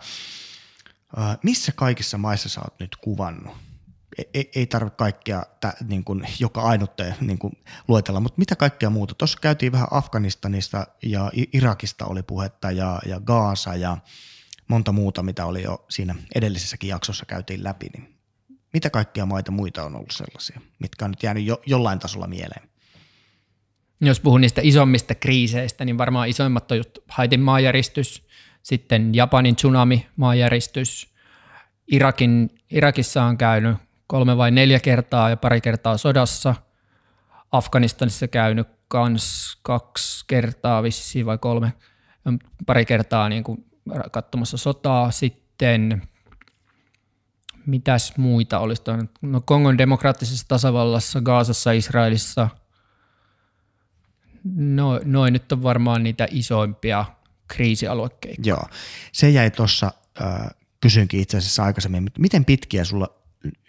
missä 1.43 1.71
kaikissa 1.75 2.17
maissa 2.17 2.50
sä 2.50 2.62
oot 2.62 2.79
nyt 2.79 2.95
kuvannut? 2.95 3.57
ei, 4.33 4.51
ei 4.55 4.67
tarvitse 4.67 4.97
kaikkea 4.97 5.43
tä, 5.59 5.73
niin 5.88 6.03
kuin, 6.03 6.27
joka 6.39 6.62
ainutta 6.62 7.03
niin 7.21 7.39
kuin, 7.39 7.53
luetella, 7.88 8.19
mutta 8.19 8.39
mitä 8.39 8.55
kaikkea 8.55 8.89
muuta? 8.89 9.15
Tuossa 9.15 9.39
käytiin 9.41 9.71
vähän 9.71 9.88
Afganistanista 9.91 10.88
ja 11.03 11.31
Irakista 11.53 12.05
oli 12.05 12.23
puhetta 12.23 12.71
ja, 12.71 13.00
ja 13.05 13.19
Gaasa 13.19 13.75
ja 13.75 13.97
monta 14.67 14.91
muuta, 14.91 15.23
mitä 15.23 15.45
oli 15.45 15.63
jo 15.63 15.85
siinä 15.89 16.15
edellisessäkin 16.35 16.89
jaksossa 16.89 17.25
käytiin 17.25 17.63
läpi, 17.63 17.89
niin 17.97 18.12
mitä 18.74 18.89
kaikkia 18.89 19.25
maita 19.25 19.51
muita 19.51 19.84
on 19.84 19.96
ollut 19.96 20.12
sellaisia, 20.12 20.62
mitkä 20.80 21.06
on 21.06 21.12
nyt 21.12 21.24
jäänyt 21.24 21.44
jo, 21.44 21.62
jollain 21.65 22.00
tasolla 22.00 22.27
mieleen? 22.27 22.70
Jos 24.01 24.20
puhun 24.20 24.42
niistä 24.42 24.62
isommista 24.63 25.15
kriiseistä, 25.15 25.86
niin 25.86 25.98
varmaan 25.98 26.30
isoimmat 26.30 26.72
on 26.72 26.77
just 26.77 26.98
Haitin 27.08 27.39
maanjäristys, 27.39 28.27
sitten 28.63 29.15
Japanin 29.15 29.56
tsunami 29.56 30.08
maanjäristys, 30.15 31.13
Irakin, 31.88 32.50
Irakissa 32.72 33.24
on 33.24 33.38
käynyt 33.38 33.77
kolme 34.08 34.38
vai 34.38 34.51
neljä 34.51 34.80
kertaa 34.80 35.30
ja 35.30 35.38
pari 35.38 35.62
kertaa 35.62 35.98
sodassa. 35.98 36.56
Afganistanissa 37.51 38.27
käynyt 38.27 38.68
kans 38.88 39.58
kaksi 39.62 40.25
kertaa 40.27 40.84
vissiin 40.84 41.25
vai 41.25 41.38
kolme, 41.38 41.74
pari 42.65 42.86
kertaa 42.86 43.30
niin 43.30 43.44
kuin 43.44 43.65
katsomassa 44.12 44.58
sotaa. 44.58 45.12
Sitten 45.12 46.01
mitäs 47.65 48.17
muita 48.17 48.60
olisi? 48.60 48.82
No 49.22 49.41
Kongon 49.46 49.77
demokraattisessa 49.77 50.46
tasavallassa, 50.48 51.22
Gaasassa, 51.22 51.72
Israelissa. 51.72 52.50
No, 54.55 55.01
noin 55.05 55.34
nyt 55.34 55.51
on 55.51 55.63
varmaan 55.63 56.03
niitä 56.03 56.27
isoimpia 56.32 57.05
kriisialuekeikkoja. 57.48 58.48
Joo, 58.48 58.67
se 59.12 59.29
jäi 59.29 59.51
tuossa, 59.51 59.91
äh, 60.22 60.50
kysynkin 60.82 61.20
itse 61.20 61.38
asiassa 61.38 61.63
aikaisemmin, 61.63 62.12
miten 62.20 62.46
pitkiä 62.46 62.84
sulla 62.84 63.10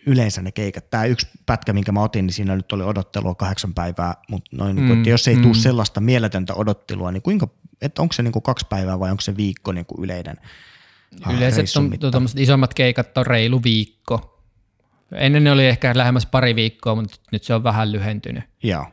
yleensä 0.07 0.43
ne 0.43 0.53
keikat. 0.53 0.91
Tämä 0.91 1.05
yksi 1.05 1.29
pätkä, 1.47 1.73
minkä 1.73 1.93
mä 1.93 2.03
otin, 2.03 2.27
niin 2.27 2.35
siinä 2.35 2.57
nyt 2.57 2.73
oli 2.73 2.83
odottelua 2.83 3.35
kahdeksan 3.35 3.75
päivää, 3.75 4.15
mutta 4.29 4.57
noin, 4.57 4.77
mm, 4.77 4.83
niin 4.83 4.99
että 4.99 5.11
jos 5.11 5.29
ei 5.29 5.37
mm. 5.37 5.43
tule 5.43 5.55
sellaista 5.55 6.01
mieletöntä 6.01 6.55
odottelua, 6.55 7.13
niin 7.13 7.23
kuinka, 7.23 7.49
että 7.83 8.03
onko 8.03 8.13
se 8.13 8.23
niin 8.23 8.33
kuin 8.33 8.43
kaksi 8.43 8.67
päivää 8.69 8.99
vai 8.99 9.11
onko 9.11 9.21
se 9.21 9.37
viikko 9.37 9.73
niin 9.73 9.87
kuin 9.87 10.05
yleinen 10.05 10.37
Yleensä 11.37 11.63
tuommoiset 12.11 12.41
isommat 12.41 12.75
keikat 12.75 13.19
on 13.19 13.27
reilu 13.27 13.63
viikko. 13.63 14.45
Ennen 15.15 15.45
ne 15.45 15.53
oli 15.53 15.67
ehkä 15.67 15.93
lähemmäs 15.95 16.27
pari 16.27 16.57
viikkoa, 16.57 16.95
mutta 16.95 17.17
nyt 17.33 17.43
se 17.43 17.55
on 17.55 17.65
vähän 17.65 17.93
lyhentynyt. 17.93 18.45
Joo. 18.63 18.87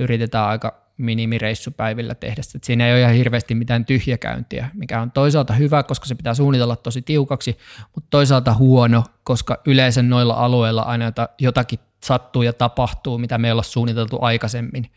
Yritetään 0.00 0.48
aika, 0.48 0.86
minimireissupäivillä 0.98 2.14
tehdä. 2.14 2.42
Et 2.54 2.64
siinä 2.64 2.86
ei 2.86 2.92
ole 2.92 3.00
ihan 3.00 3.14
hirveästi 3.14 3.54
mitään 3.54 3.84
tyhjäkäyntiä, 3.84 4.70
mikä 4.74 5.00
on 5.00 5.10
toisaalta 5.10 5.52
hyvä, 5.52 5.82
koska 5.82 6.06
se 6.06 6.14
pitää 6.14 6.34
suunnitella 6.34 6.76
tosi 6.76 7.02
tiukaksi, 7.02 7.58
mutta 7.94 8.08
toisaalta 8.10 8.54
huono, 8.54 9.04
koska 9.24 9.58
yleensä 9.66 10.02
noilla 10.02 10.34
alueilla 10.34 10.82
aina 10.82 11.12
jotakin 11.38 11.78
sattuu 12.04 12.42
ja 12.42 12.52
tapahtuu, 12.52 13.18
mitä 13.18 13.38
me 13.38 13.48
ei 13.48 13.52
olla 13.52 13.62
suunniteltu 13.62 14.18
aikaisemmin. 14.20 14.90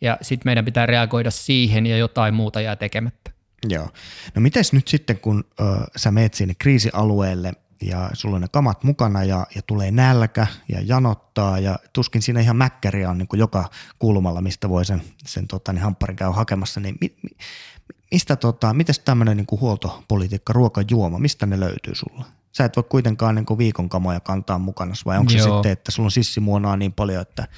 Ja 0.00 0.18
sitten 0.22 0.48
meidän 0.48 0.64
pitää 0.64 0.86
reagoida 0.86 1.30
siihen 1.30 1.86
ja 1.86 1.96
jotain 1.96 2.34
muuta 2.34 2.60
jää 2.60 2.76
tekemättä. 2.76 3.30
Joo. 3.68 3.88
No 4.34 4.40
miten 4.40 4.64
nyt 4.72 4.88
sitten, 4.88 5.18
kun 5.18 5.44
ö, 5.60 5.64
sä 5.96 6.10
meet 6.10 6.34
sinne 6.34 6.54
kriisialueelle 6.54 7.52
ja 7.82 8.10
sulla 8.12 8.36
on 8.36 8.42
ne 8.42 8.48
kamat 8.52 8.84
mukana 8.84 9.24
ja, 9.24 9.46
ja 9.54 9.62
tulee 9.62 9.90
nälkä 9.90 10.46
ja 10.68 10.80
janottaa 10.84 11.58
ja 11.58 11.78
tuskin 11.92 12.22
siinä 12.22 12.40
ihan 12.40 12.56
mäkkäriä 12.56 13.10
on 13.10 13.18
niin 13.18 13.28
kuin 13.28 13.40
joka 13.40 13.70
kulmalla, 13.98 14.40
mistä 14.40 14.68
voi 14.68 14.84
sen, 14.84 15.02
sen 15.26 15.48
tota, 15.48 15.72
niin 15.72 15.82
hampparin 15.82 16.16
käy 16.16 16.30
hakemassa, 16.30 16.80
niin 16.80 16.96
mi, 17.00 17.14
mi, 17.22 17.30
mistä 18.10 18.36
tota, 18.36 18.74
mites 18.74 18.98
tämmöinen 18.98 19.36
niin 19.36 19.46
huoltopolitiikka, 19.60 20.52
ruokajuoma, 20.52 21.18
mistä 21.18 21.46
ne 21.46 21.60
löytyy 21.60 21.94
sulla? 21.94 22.24
Sä 22.52 22.64
et 22.64 22.76
voi 22.76 22.84
kuitenkaan 22.88 23.34
niin 23.34 23.46
kuin 23.46 23.58
viikon 23.58 23.88
kamoja 23.88 24.20
kantaa 24.20 24.58
mukana, 24.58 24.94
vai 25.04 25.18
onko 25.18 25.32
Joo. 25.32 25.44
se 25.44 25.50
sitten, 25.50 25.72
että 25.72 25.90
sulla 25.90 26.06
on 26.06 26.10
sissimuonaa 26.10 26.76
niin 26.76 26.92
paljon, 26.92 27.22
että– 27.22 27.48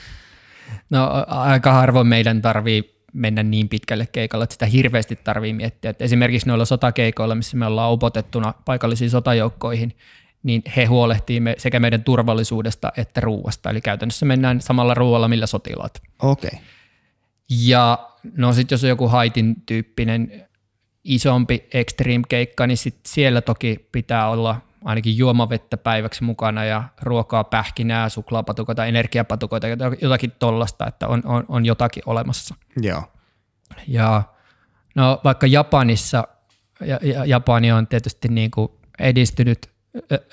No 0.91 1.25
aika 1.27 1.73
harvoin 1.73 2.07
meidän 2.07 2.43
tarvii 2.43 3.02
mennä 3.12 3.42
niin 3.42 3.69
pitkälle 3.69 4.07
keikalla, 4.12 4.45
että 4.45 4.54
sitä 4.54 4.66
hirveästi 4.66 5.16
tarvii 5.16 5.52
miettiä. 5.52 5.90
Et 5.90 6.02
esimerkiksi 6.02 6.49
noilla 6.49 6.64
sotakeikoilla, 6.64 7.35
missä 7.35 7.57
me 7.57 7.66
ollaan 7.66 7.92
upotettuna 7.92 8.54
paikallisiin 8.64 9.11
sotajoukkoihin, 9.11 9.97
niin 10.42 10.62
he 10.76 10.85
huolehtii 10.85 11.40
me 11.40 11.54
sekä 11.59 11.81
meidän 11.81 12.04
turvallisuudesta 12.04 12.92
että 12.97 13.21
ruuasta. 13.21 13.71
Eli 13.71 13.81
käytännössä 13.81 14.26
mennään 14.26 14.61
samalla 14.61 14.95
ruoalla, 14.95 15.28
millä 15.28 15.47
sotilaat. 15.47 16.02
Okei. 16.23 16.50
Okay. 16.52 16.64
Ja 17.49 18.09
no 18.37 18.52
sitten 18.52 18.75
jos 18.75 18.85
on 18.85 18.90
joku 18.90 19.09
haitin 19.09 19.57
tyyppinen 19.66 20.47
isompi 21.04 21.64
extreme 21.73 22.25
keikka, 22.28 22.66
niin 22.66 22.78
sit 22.78 22.97
siellä 23.07 23.40
toki 23.40 23.88
pitää 23.92 24.28
olla 24.28 24.61
ainakin 24.85 25.19
juomavettä 25.19 25.77
päiväksi 25.77 26.25
mukana 26.25 26.65
ja 26.65 26.85
ruokaa, 27.03 27.45
pähkinää, 27.45 28.09
suklaapatukoita, 28.09 28.87
energiapatukoita, 28.87 29.67
jotakin 30.01 30.33
tollasta, 30.39 30.87
että 30.87 31.09
on, 31.09 31.23
on, 31.25 31.45
on 31.49 31.67
jotakin 31.67 32.03
olemassa. 32.07 32.55
Joo. 32.83 33.03
Ja 33.89 34.23
no 34.95 35.21
vaikka 35.25 35.47
Japanissa, 35.47 36.29
ja, 36.81 36.99
ja 37.03 37.25
Japani 37.25 37.73
on 37.73 37.87
tietysti 37.87 38.29
niin 38.29 38.51
kuin 38.51 38.69
edistynyt 38.99 39.71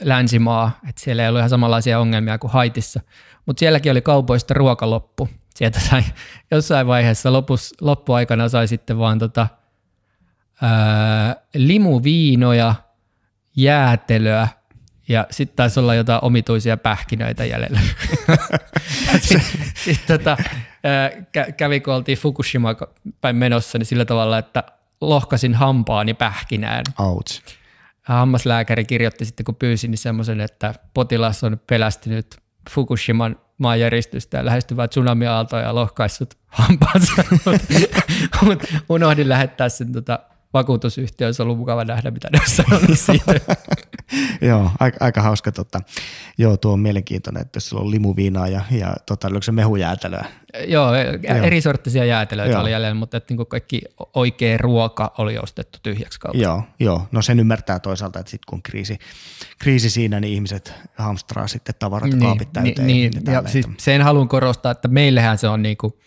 länsimaa, 0.02 0.80
että 0.90 1.02
siellä 1.02 1.24
ei 1.24 1.30
ollut 1.30 1.40
ihan 1.40 1.50
samanlaisia 1.50 2.00
ongelmia 2.00 2.38
kuin 2.38 2.52
Haitissa, 2.52 3.00
mutta 3.46 3.60
sielläkin 3.60 3.92
oli 3.92 4.02
kaupoista 4.02 4.54
ruokaloppu. 4.54 5.30
Sieltä 5.56 5.80
sai 5.80 6.04
jossain 6.52 6.88
vaiheessa 6.88 7.34
lopus, 7.34 7.74
loppuaikana 7.82 8.50
sai 8.50 8.68
sitten 8.68 8.98
vaan 8.98 9.20
tota, 9.20 9.48
ää, 10.62 11.36
limuviinoja– 11.54 12.76
jäätelöä 13.56 14.48
ja 15.08 15.28
sitten 15.32 15.56
taisi 15.56 15.80
olla 15.80 15.96
jotain 15.96 16.20
omituisia 16.24 16.78
pähkinöitä 16.78 17.46
jäljellä. 17.46 17.80
sitten 19.22 19.42
sit, 19.76 20.06
tota, 20.08 20.38
kävi, 21.58 21.80
kun 21.80 21.94
oltiin 21.94 22.18
Fukushima 22.18 22.76
päin 23.22 23.36
menossa, 23.36 23.78
niin 23.78 23.86
sillä 23.86 24.06
tavalla, 24.06 24.38
että 24.38 24.64
lohkasin 25.02 25.56
hampaani 25.56 26.14
pähkinään. 26.14 26.84
Ouch. 27.00 27.42
Hammaslääkäri 28.02 28.86
kirjoitti 28.86 29.26
sitten, 29.26 29.44
kun 29.44 29.56
pyysin, 29.56 29.92
niin 29.92 29.98
semmoisen, 29.98 30.42
että 30.42 30.74
potilas 30.94 31.44
on 31.44 31.60
pelästynyt 31.68 32.38
Fukushiman 32.70 33.36
maanjäristystä 33.58 34.38
ja 34.38 34.46
lähestyvää 34.46 34.88
tsunami-aaltoa 34.88 35.60
ja 35.60 35.76
lohkaissut 35.76 36.38
hampaansa, 36.48 37.24
mutta 38.46 38.68
unohdin 38.90 39.30
lähettää 39.30 39.70
sen 39.70 39.92
tota, 39.92 40.20
vakuutusyhtiö, 40.54 41.28
olisi 41.28 41.42
ollut 41.42 41.58
mukava 41.58 41.86
nähdä, 41.86 42.12
mitä 42.12 42.30
ne 42.32 42.40
on 42.76 42.98
siitä. 42.98 43.34
Joo, 44.50 44.72
aika, 44.80 44.98
aika 45.00 45.22
hauska. 45.22 45.52
Tota. 45.52 45.82
Joo, 46.38 46.58
tuo 46.58 46.74
on 46.74 46.80
mielenkiintoinen, 46.80 47.42
että 47.42 47.58
jos 47.58 47.70
sulla 47.70 47.84
on 47.84 47.92
limuviinaa 47.92 48.48
ja, 48.48 48.62
ja 48.72 48.96
tota, 49.06 49.28
oliko 49.28 49.42
se 49.42 49.52
mehujäätelöä? 49.52 50.26
Joo, 50.68 50.96
Joo. 50.96 51.44
eri 51.44 51.62
sorttisia 51.62 52.06
jäätelöitä 52.06 52.52
Joo. 52.52 52.62
oli 52.62 52.72
jäljellä, 52.72 52.96
mutta 52.96 53.18
että 53.18 53.34
niin 53.34 53.48
kaikki 53.48 53.82
oikea 54.14 54.58
ruoka 54.58 55.14
oli 55.18 55.38
ostettu 55.38 55.80
tyhjäksi 55.84 56.20
kautta. 56.20 56.44
Joo, 56.44 56.64
joo, 56.80 57.08
no 57.12 57.22
sen 57.22 57.40
ymmärtää 57.40 57.80
toisaalta, 57.80 58.20
että 58.20 58.30
sitten 58.30 58.50
kun 58.50 58.64
kriisi, 58.64 58.98
kriisi 59.60 59.90
siinä, 59.90 60.20
niin 60.20 60.34
ihmiset 60.34 60.74
hamstraa 60.98 61.48
sitten 61.48 61.76
tavarat 61.80 62.10
niin, 62.10 62.20
kaapit 62.20 62.54
täyteen. 62.54 62.88
Niin, 62.88 63.12
niin 63.12 63.34
ja 63.34 63.44
siis 63.46 63.66
sen 63.78 64.02
haluan 64.02 64.28
korostaa, 64.28 64.72
että 64.72 64.88
meillähän 64.88 65.38
se 65.38 65.48
on 65.48 65.62
niin 65.62 65.78
kuin– 65.78 65.94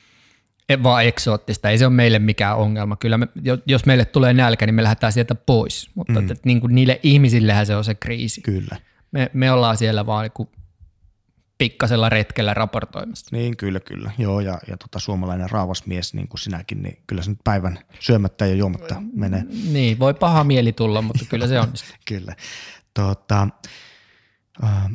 vaan 0.82 1.04
eksoottista, 1.04 1.70
ei 1.70 1.78
se 1.78 1.86
ole 1.86 1.94
meille 1.94 2.18
mikään 2.18 2.56
ongelma. 2.56 2.96
Kyllä 2.96 3.18
me, 3.18 3.28
jos 3.66 3.86
meille 3.86 4.04
tulee 4.04 4.32
nälkä, 4.32 4.66
niin 4.66 4.74
me 4.74 4.82
lähdetään 4.82 5.12
sieltä 5.12 5.34
pois, 5.34 5.90
mutta 5.94 6.12
mm. 6.12 6.30
että, 6.30 6.34
niin 6.44 6.60
kuin 6.60 6.74
niille 6.74 7.00
ihmisillehän 7.02 7.66
se 7.66 7.76
on 7.76 7.84
se 7.84 7.94
kriisi. 7.94 8.40
Kyllä. 8.40 8.76
Me, 9.12 9.30
me 9.32 9.52
ollaan 9.52 9.76
siellä 9.76 10.06
vaan 10.06 10.30
niin 10.38 10.48
pikkasella 11.58 12.08
retkellä 12.08 12.54
raportoimassa. 12.54 13.36
Niin, 13.36 13.56
kyllä, 13.56 13.80
kyllä. 13.80 14.10
Joo, 14.18 14.40
ja, 14.40 14.58
ja 14.68 14.76
tota, 14.76 14.98
suomalainen 14.98 15.50
raavasmies, 15.50 16.14
niin 16.14 16.28
kuin 16.28 16.40
sinäkin, 16.40 16.82
niin 16.82 17.02
kyllä 17.06 17.22
se 17.22 17.30
nyt 17.30 17.38
päivän 17.44 17.78
syömättä 18.00 18.46
ja 18.46 18.54
juomatta 18.54 19.02
menee. 19.12 19.44
Niin, 19.72 19.98
voi 19.98 20.14
paha 20.14 20.44
mieli 20.44 20.72
tulla, 20.72 21.02
mutta 21.02 21.24
kyllä 21.28 21.46
se 21.46 21.60
onnistuu. 21.60 21.96
kyllä. 22.04 22.36
Tota, 22.94 23.48
äh, 24.64 24.90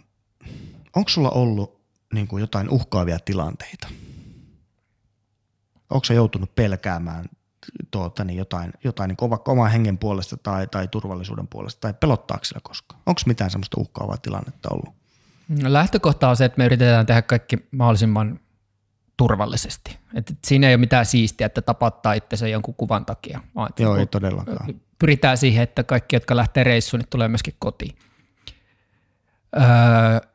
onko 0.95 1.09
sulla 1.09 1.29
ollut 1.29 1.81
niin 2.13 2.27
kuin 2.27 2.41
jotain 2.41 2.69
uhkaavia 2.69 3.19
tilanteita? 3.19 3.87
Onko 5.89 6.05
se 6.05 6.13
joutunut 6.13 6.55
pelkäämään 6.55 7.25
tuota, 7.91 8.23
niin 8.23 8.37
jotain, 8.37 8.73
jotain 8.83 9.07
niin 9.07 9.29
vaikka 9.29 9.51
oman 9.51 9.71
hengen 9.71 9.97
puolesta 9.97 10.37
tai, 10.37 10.67
tai 10.67 10.87
turvallisuuden 10.87 11.47
puolesta, 11.47 11.81
tai 11.81 11.93
pelottaako 11.93 12.45
sillä 12.45 12.61
koskaan? 12.63 13.01
Onko 13.05 13.21
mitään 13.25 13.51
sellaista 13.51 13.81
uhkaavaa 13.81 14.17
tilannetta 14.17 14.69
ollut? 14.71 14.95
No 15.63 15.73
lähtökohta 15.73 16.29
on 16.29 16.35
se, 16.35 16.45
että 16.45 16.57
me 16.57 16.65
yritetään 16.65 17.05
tehdä 17.05 17.21
kaikki 17.21 17.67
mahdollisimman 17.71 18.39
turvallisesti. 19.17 19.97
Et 20.15 20.33
siinä 20.43 20.67
ei 20.67 20.73
ole 20.73 20.79
mitään 20.79 21.05
siistiä, 21.05 21.47
että 21.47 21.61
tapattaa 21.61 22.13
itsensä 22.13 22.47
jonkun 22.47 22.75
kuvan 22.75 23.05
takia. 23.05 23.39
Vaan, 23.55 23.69
Joo, 23.79 23.95
ei 23.95 24.05
todellakaan. 24.05 24.75
Pyritään 24.99 25.37
siihen, 25.37 25.63
että 25.63 25.83
kaikki, 25.83 26.15
jotka 26.15 26.35
lähtee 26.35 26.63
reissuun, 26.63 26.99
niin 26.99 27.09
tulee 27.09 27.27
myöskin 27.27 27.53
kotiin. 27.59 27.95
Öö, 29.57 29.63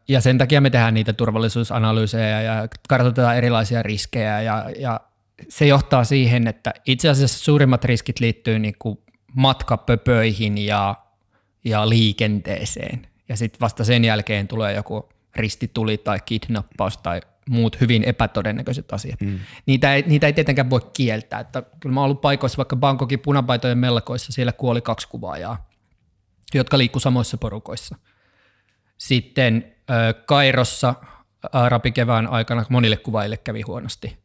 ja 0.08 0.20
sen 0.20 0.38
takia 0.38 0.60
me 0.60 0.70
tehdään 0.70 0.94
niitä 0.94 1.12
turvallisuusanalyysejä 1.12 2.42
ja 2.42 2.68
kartoitetaan 2.88 3.36
erilaisia 3.36 3.82
riskejä 3.82 4.40
ja, 4.40 4.70
ja 4.78 5.00
se 5.48 5.66
johtaa 5.66 6.04
siihen, 6.04 6.46
että 6.46 6.74
itse 6.86 7.08
asiassa 7.08 7.38
suurimmat 7.38 7.84
riskit 7.84 8.20
liittyy 8.20 8.58
niin 8.58 8.74
kuin 8.78 8.98
matkapöpöihin 9.34 10.58
ja, 10.58 10.96
ja 11.64 11.88
liikenteeseen. 11.88 13.06
Ja 13.28 13.36
sitten 13.36 13.60
vasta 13.60 13.84
sen 13.84 14.04
jälkeen 14.04 14.48
tulee 14.48 14.74
joku 14.74 15.08
ristituli 15.36 15.98
tai 15.98 16.18
kidnappaus 16.24 16.98
tai 16.98 17.20
muut 17.48 17.80
hyvin 17.80 18.04
epätodennäköiset 18.04 18.92
asiat. 18.92 19.20
Mm. 19.20 19.38
Niitä, 19.66 19.94
ei, 19.94 20.04
niitä 20.06 20.26
ei 20.26 20.32
tietenkään 20.32 20.70
voi 20.70 20.80
kieltää. 20.92 21.40
Että 21.40 21.62
kyllä 21.80 21.94
mä 21.94 22.00
oon 22.00 22.04
ollut 22.04 22.20
paikoissa, 22.20 22.56
vaikka 22.56 22.76
Bangkokin 22.76 23.20
punapaitojen 23.20 23.78
mellakoissa, 23.78 24.32
siellä 24.32 24.52
kuoli 24.52 24.80
kaksi 24.80 25.08
kuvaajaa, 25.08 25.70
jotka 26.54 26.78
liikkuu 26.78 27.00
samoissa 27.00 27.36
porukoissa. 27.36 27.96
Sitten 28.98 29.74
äh, 29.90 30.24
Kairossa 30.26 30.94
arabikevään 31.52 32.26
aikana 32.26 32.64
monille 32.68 32.96
kuvaajille 32.96 33.36
kävi 33.36 33.62
huonosti. 33.62 34.16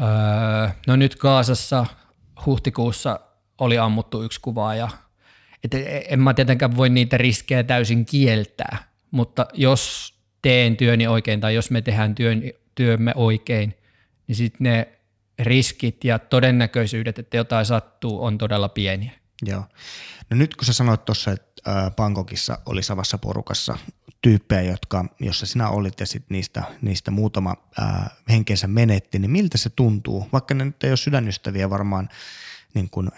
Öö, 0.00 0.68
no 0.86 0.96
nyt 0.96 1.16
Kaasassa 1.16 1.86
huhtikuussa 2.46 3.20
oli 3.58 3.78
ammuttu 3.78 4.22
yksi 4.22 4.40
kuvaaja. 4.40 4.88
Et 5.64 5.70
en 6.08 6.20
mä 6.20 6.34
tietenkään 6.34 6.76
voi 6.76 6.88
niitä 6.88 7.16
riskejä 7.16 7.62
täysin 7.62 8.04
kieltää, 8.04 8.88
mutta 9.10 9.46
jos 9.54 10.14
teen 10.42 10.76
työni 10.76 11.06
oikein 11.06 11.40
tai 11.40 11.54
jos 11.54 11.70
me 11.70 11.82
tehdään 11.82 12.14
työn, 12.14 12.42
työmme 12.74 13.12
oikein, 13.16 13.76
niin 14.26 14.36
sitten 14.36 14.64
ne 14.64 14.98
riskit 15.38 16.04
ja 16.04 16.18
todennäköisyydet, 16.18 17.18
että 17.18 17.36
jotain 17.36 17.66
sattuu, 17.66 18.24
on 18.24 18.38
todella 18.38 18.68
pieniä. 18.68 19.12
Joo. 19.42 19.64
No 20.30 20.36
nyt 20.36 20.56
kun 20.56 20.64
sä 20.64 20.72
sanoit 20.72 21.04
tuossa, 21.04 21.30
että 21.30 21.90
Bangkokissa 21.96 22.58
oli 22.66 22.82
samassa 22.82 23.18
porukassa 23.18 23.78
tyyppejä, 24.22 24.62
jotka, 24.62 25.04
jossa 25.20 25.46
sinä 25.46 25.68
olit 25.68 26.00
ja 26.00 26.06
sit 26.06 26.24
niistä, 26.28 26.62
niistä 26.82 27.10
muutama 27.10 27.56
ää, 27.80 28.10
henkensä 28.28 28.66
menetti, 28.66 29.18
niin 29.18 29.30
miltä 29.30 29.58
se 29.58 29.70
tuntuu? 29.70 30.28
Vaikka 30.32 30.54
ne 30.54 30.64
nyt 30.64 30.84
ei 30.84 30.90
ole 30.90 30.96
sydänystäviä 30.96 31.70
varmaan 31.70 32.08
niin 32.74 32.90
kuin 32.90 33.10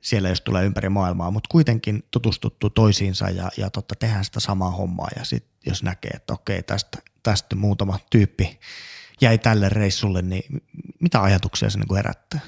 siellä, 0.00 0.28
jos 0.28 0.40
tulee 0.40 0.64
ympäri 0.64 0.88
maailmaa, 0.88 1.30
mutta 1.30 1.48
kuitenkin 1.50 2.02
tutustuttu 2.10 2.70
toisiinsa 2.70 3.30
ja, 3.30 3.50
ja 3.56 3.70
totta, 3.70 3.94
tehdään 3.94 4.24
sitä 4.24 4.40
samaa 4.40 4.70
hommaa 4.70 5.08
ja 5.16 5.24
sitten 5.24 5.52
jos 5.66 5.82
näkee, 5.82 6.10
että 6.14 6.32
okei, 6.32 6.62
tästä, 6.62 6.98
tästä 7.22 7.56
muutama 7.56 7.98
tyyppi 8.10 8.58
jäi 9.20 9.38
tälle 9.38 9.68
reissulle, 9.68 10.22
niin 10.22 10.62
mitä 11.00 11.22
ajatuksia 11.22 11.70
se 11.70 11.78
niin 11.78 11.96
herättää? 11.96 12.40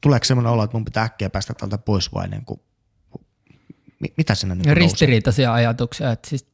Tuleeko 0.00 0.24
semmoinen 0.24 0.52
olo, 0.52 0.64
että 0.64 0.76
mun 0.76 0.84
pitää 0.84 1.04
äkkiä 1.04 1.30
päästä 1.30 1.54
tältä 1.54 1.78
pois 1.78 2.12
vai 2.14 2.28
niin 2.28 2.44
kuin, 2.44 2.60
mitä 4.16 4.34
sinne 4.34 4.54
niin 4.54 4.76
Ristiriitaisia 4.76 5.48
nousee? 5.48 5.66
ajatuksia, 5.66 6.12
että 6.12 6.28
siis 6.28 6.46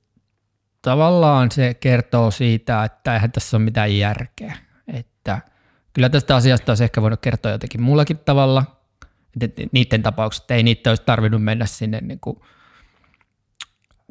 tavallaan 0.84 1.50
se 1.50 1.74
kertoo 1.74 2.30
siitä, 2.30 2.84
että 2.84 3.14
eihän 3.14 3.32
tässä 3.32 3.56
ole 3.56 3.64
mitään 3.64 3.98
järkeä. 3.98 4.56
Että 4.88 5.40
Kyllä 5.94 6.08
tästä 6.08 6.36
asiasta 6.36 6.72
olisi 6.72 6.84
ehkä 6.84 7.02
voinut 7.02 7.20
kertoa 7.20 7.52
jotenkin 7.52 7.82
muullakin 7.82 8.18
tavalla. 8.18 8.64
Että 9.40 9.62
niiden 9.72 10.02
tapaukset, 10.02 10.50
ei 10.50 10.62
niitä 10.62 10.90
olisi 10.90 11.02
tarvinnut 11.06 11.44
mennä 11.44 11.66
sinne 11.66 12.00
niin 12.00 12.20
kuin 12.20 12.40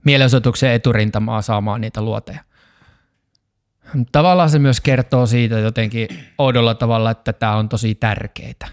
mielenosoituksen 0.06 0.72
eturintamaa 0.72 1.42
saamaan 1.42 1.82
niitä 1.82 2.02
luoteja. 2.02 2.44
Tavallaan 4.12 4.50
se 4.50 4.60
myös 4.60 4.82
kertoo 4.82 5.26
siitä 5.26 5.60
jotenkin 5.60 6.08
oudolla 6.38 6.76
tavalla, 6.76 7.12
että 7.12 7.34
tämä 7.34 7.56
on 7.56 7.70
tosi 7.70 7.96
tärkeää. 7.96 8.70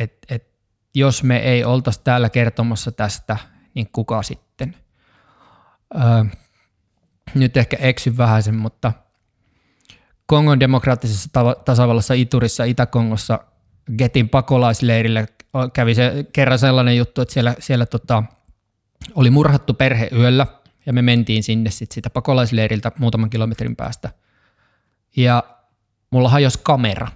Et, 0.00 0.18
et 0.28 0.48
jos 0.94 1.22
me 1.22 1.36
ei 1.36 1.64
oltaisi 1.64 2.00
täällä 2.04 2.30
kertomassa 2.30 2.92
tästä, 2.92 3.36
niin 3.74 3.88
kuka 3.92 4.22
sitten? 4.22 4.76
Öö, 5.94 6.24
nyt 7.34 7.56
ehkä 7.56 7.76
eksy 7.80 8.16
vähäisen, 8.16 8.54
mutta 8.54 8.92
Kongon 10.26 10.60
demokraattisessa 10.60 11.30
tasavallassa 11.64 12.14
Iturissa 12.14 12.64
Itä-Kongossa 12.64 13.38
Getin 13.98 14.28
pakolaisleirille 14.28 15.26
kävi 15.72 15.94
se 15.94 16.26
kerran 16.32 16.58
sellainen 16.58 16.96
juttu, 16.96 17.20
että 17.20 17.34
siellä, 17.34 17.54
siellä 17.58 17.86
tota, 17.86 18.22
oli 19.14 19.30
murhattu 19.30 19.74
perhe 19.74 20.08
yöllä 20.12 20.46
ja 20.86 20.92
me 20.92 21.02
mentiin 21.02 21.42
sinne 21.42 21.70
sit 21.70 21.92
sitä 21.92 22.10
pakolaisleiriltä 22.10 22.92
muutaman 22.98 23.30
kilometrin 23.30 23.76
päästä. 23.76 24.10
Ja 25.16 25.42
mulla 26.10 26.28
hajosi 26.28 26.60
kamera. 26.62 27.08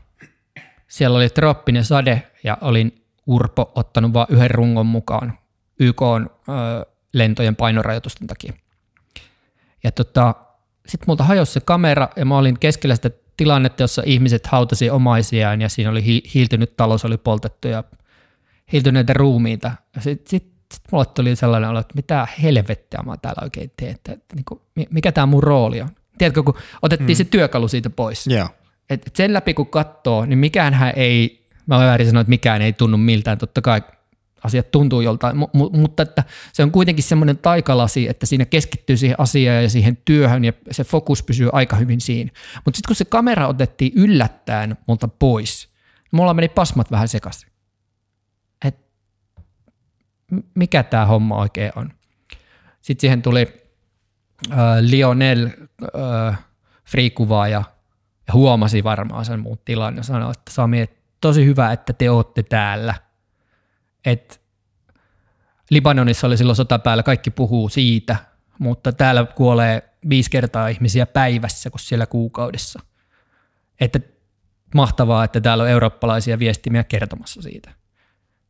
Siellä 0.89 1.17
oli 1.17 1.29
trooppinen 1.29 1.85
sade 1.85 2.31
ja 2.45 2.59
olin 2.61 3.05
Urpo 3.27 3.73
ottanut 3.75 4.13
vain 4.13 4.27
yhden 4.31 4.51
rungon 4.51 4.87
mukaan 4.87 5.39
YK 5.81 6.03
on, 6.03 6.31
ö, 6.49 6.87
lentojen 7.13 7.57
painorajoitusten 7.57 8.27
takia. 8.27 8.53
Ja 9.85 9.93
tota, 9.93 10.35
sitten 10.87 11.05
multa 11.07 11.25
hajosi 11.25 11.53
se 11.53 11.61
kamera 11.61 12.09
ja 12.17 12.25
mä 12.25 12.39
olin 12.39 12.59
keskellä 12.59 12.95
sitä 12.95 13.11
tilannetta, 13.37 13.83
jossa 13.83 14.03
ihmiset 14.07 14.47
hautasi 14.47 14.91
omaisiaan 14.91 15.61
ja 15.61 15.69
siinä 15.69 15.91
oli 15.91 16.05
hi- 16.05 16.23
hiiltynyt 16.35 16.77
talous, 16.77 17.05
oli 17.05 17.17
poltettu 17.17 17.69
ja 17.69 17.85
hiiltyneitä 18.73 19.13
ruumiita. 19.13 19.71
Sitten 20.01 20.31
sit, 20.31 20.53
sit 20.75 20.83
mulle 20.93 21.07
tuli 21.07 21.37
sellainen 21.37 21.71
olo, 21.71 21.79
että 21.79 21.95
mitä 21.95 22.29
helvettiä 22.43 23.01
mä 23.07 23.17
täällä 23.17 23.41
oikein 23.43 23.73
teen, 23.77 23.91
että, 23.91 24.13
että 24.13 24.37
niin 24.37 24.45
kuin, 24.45 24.61
mikä 24.91 25.13
tämä 25.13 25.27
mun 25.27 25.43
rooli 25.43 25.81
on. 25.81 25.89
Tiedätkö, 26.19 26.43
kun 26.43 26.55
otettiin 26.83 27.17
mm. 27.17 27.19
se 27.19 27.25
työkalu 27.25 27.69
siitä 27.69 27.91
pois. 27.91 28.27
Yeah. 28.27 28.53
Et 28.91 29.11
sen 29.15 29.33
läpi 29.33 29.55
kun 29.55 29.67
katsoo, 29.67 30.25
niin 30.25 30.39
mikään 30.39 30.93
ei, 30.97 31.47
mä 31.67 31.79
väärin 31.79 32.07
sanoa, 32.07 32.21
että 32.21 32.29
mikään 32.29 32.63
ei 32.63 32.73
tunnu 32.73 32.97
miltään, 32.97 33.39
totta 33.39 33.63
kai 33.63 33.83
asiat 34.45 34.71
tuntuu 34.71 35.01
joltain, 35.01 35.37
M- 35.37 35.79
mutta 35.81 36.03
että 36.03 36.25
se 36.53 36.63
on 36.63 36.71
kuitenkin 36.71 37.05
semmoinen 37.05 37.39
taikalasi, 37.39 38.09
että 38.09 38.27
siinä 38.27 38.45
keskittyy 38.45 38.97
siihen 38.97 39.21
asiaan 39.21 39.63
ja 39.63 39.71
siihen 39.71 39.99
työhön 40.05 40.45
ja 40.45 40.53
se 40.71 40.85
fokus 40.85 41.23
pysyy 41.23 41.49
aika 41.53 41.77
hyvin 41.77 42.01
siinä. 42.01 42.31
Mutta 42.65 42.77
sitten 42.77 42.89
kun 42.89 42.97
se 42.97 43.05
kamera 43.05 43.47
otettiin 43.47 43.93
yllättäen 43.97 44.77
multa 44.87 45.09
pois, 45.09 45.69
niin 45.95 46.09
mulla 46.13 46.35
meni 46.35 46.49
pasmat 46.49 46.91
vähän 46.91 47.09
sekaisin. 47.09 47.51
Et 48.65 48.79
mikä 50.55 50.83
tämä 50.83 51.07
homma 51.07 51.37
oikein 51.37 51.73
on? 51.77 51.93
Sitten 52.81 53.01
siihen 53.01 53.23
tuli 53.23 53.47
äh, 54.53 54.59
Lionel 54.81 55.51
äh, 56.29 56.39
free-kuvaaja 56.85 57.63
ja 58.27 58.35
huomasi 58.35 58.85
varmaan 58.85 59.25
sen 59.25 59.41
muun 59.41 59.59
tilan 59.65 59.97
ja 59.97 60.03
sanoi, 60.03 60.31
että 60.31 60.53
Sami, 60.53 60.81
että 60.81 60.97
tosi 61.21 61.45
hyvä, 61.45 61.73
että 61.73 61.93
te 61.93 62.11
olette 62.11 62.43
täällä– 62.43 62.95
että 64.05 64.37
Libanonissa 65.71 66.27
oli 66.27 66.37
silloin 66.37 66.57
sota 66.57 66.79
päällä, 66.79 67.03
kaikki 67.03 67.31
puhuu 67.31 67.69
siitä, 67.69 68.17
mutta 68.59 68.93
täällä 68.93 69.25
kuolee 69.25 69.83
viisi 70.09 70.31
kertaa 70.31 70.69
ihmisiä 70.69 71.07
päivässä 71.07 71.71
kuin 71.71 71.81
siellä 71.81 72.07
kuukaudessa. 72.07 72.81
Että 73.81 74.01
mahtavaa, 74.75 75.25
että 75.25 75.41
täällä 75.41 75.65
on 75.65 75.71
eurooppalaisia 75.71 76.39
viestimiä 76.39 76.85
kertomassa 76.85 77.43
siitä. 77.43 77.71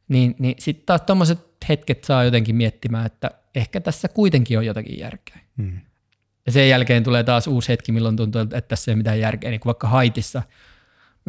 Niin, 0.09 0.35
niin 0.39 0.55
sitten 0.59 0.87
taas 0.87 1.01
tuommoiset 1.01 1.39
hetket 1.69 2.05
saa 2.05 2.25
jotenkin 2.25 2.57
miettimään, 2.57 3.07
että 3.07 3.31
ehkä 3.55 3.81
tässä 3.81 4.09
kuitenkin 4.09 4.59
on 4.59 4.67
jotakin 4.67 4.99
järkeä. 4.99 5.39
Hmm. 5.57 5.81
Ja 6.47 6.53
sen 6.53 6.69
jälkeen 6.69 7.05
tulee 7.05 7.25
taas 7.25 7.47
uusi 7.47 7.69
hetki, 7.69 7.93
milloin 7.93 8.17
tuntuu, 8.17 8.41
että 8.41 8.61
tässä 8.61 8.91
ei 8.91 8.93
ole 8.93 8.99
mitään 8.99 9.21
järkeä. 9.21 9.51
Niin 9.51 9.61
kuin 9.61 9.71
vaikka 9.71 9.89
Haitissa– 9.89 10.43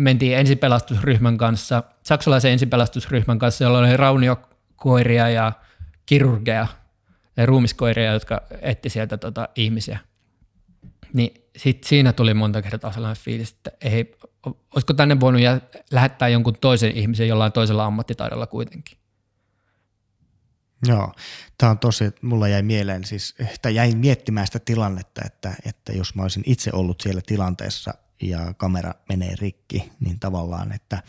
mentiin 0.04 0.38
ensipelastusryhmän 0.38 1.38
kanssa, 1.38 1.84
saksalaisen 2.04 2.52
ensipelastusryhmän 2.52 3.40
kanssa, 3.40 3.64
jolla 3.64 3.80
oli 3.80 3.98
rauniokoiria 3.98 5.30
ja 5.30 5.52
kirurgeja 6.06 6.68
ja 7.38 7.46
ruumiskoiria, 7.46 8.14
jotka 8.14 8.42
etti 8.62 8.90
sieltä 8.90 9.18
tota 9.18 9.50
ihmisiä. 9.56 10.00
Niin 11.14 11.44
sit 11.58 11.84
siinä 11.84 12.14
tuli 12.14 12.34
monta 12.34 12.62
kertaa 12.62 12.92
sellainen 12.92 13.24
fiilis, 13.24 13.52
että 13.52 13.72
ei, 13.82 14.16
olisiko 14.46 14.94
tänne 14.94 15.20
voinut 15.20 15.42
jä, 15.42 15.62
lähettää 15.92 16.28
jonkun 16.28 16.58
toisen 16.62 16.98
ihmisen 16.98 17.28
jollain 17.28 17.52
toisella 17.52 17.86
ammattitaidolla 17.86 18.48
kuitenkin. 18.48 18.98
Joo, 20.88 21.14
tämä 21.58 21.70
on 21.70 21.80
tosi, 21.80 22.04
mulla 22.22 22.48
jäi 22.48 22.62
mieleen 22.62 23.04
siis, 23.04 23.36
tai 23.62 23.76
jäin 23.76 23.98
miettimään 23.98 24.48
sitä 24.48 24.60
tilannetta, 24.60 25.22
että, 25.26 25.54
että 25.66 25.94
jos 25.94 26.16
mä 26.16 26.22
olisin 26.22 26.44
itse 26.46 26.70
ollut 26.74 27.02
siellä 27.02 27.22
tilanteessa, 27.26 27.94
ja 28.22 28.54
kamera 28.54 28.94
menee 29.10 29.36
rikki, 29.40 29.92
niin 30.00 30.20
tavallaan, 30.20 30.72
että, 30.72 31.04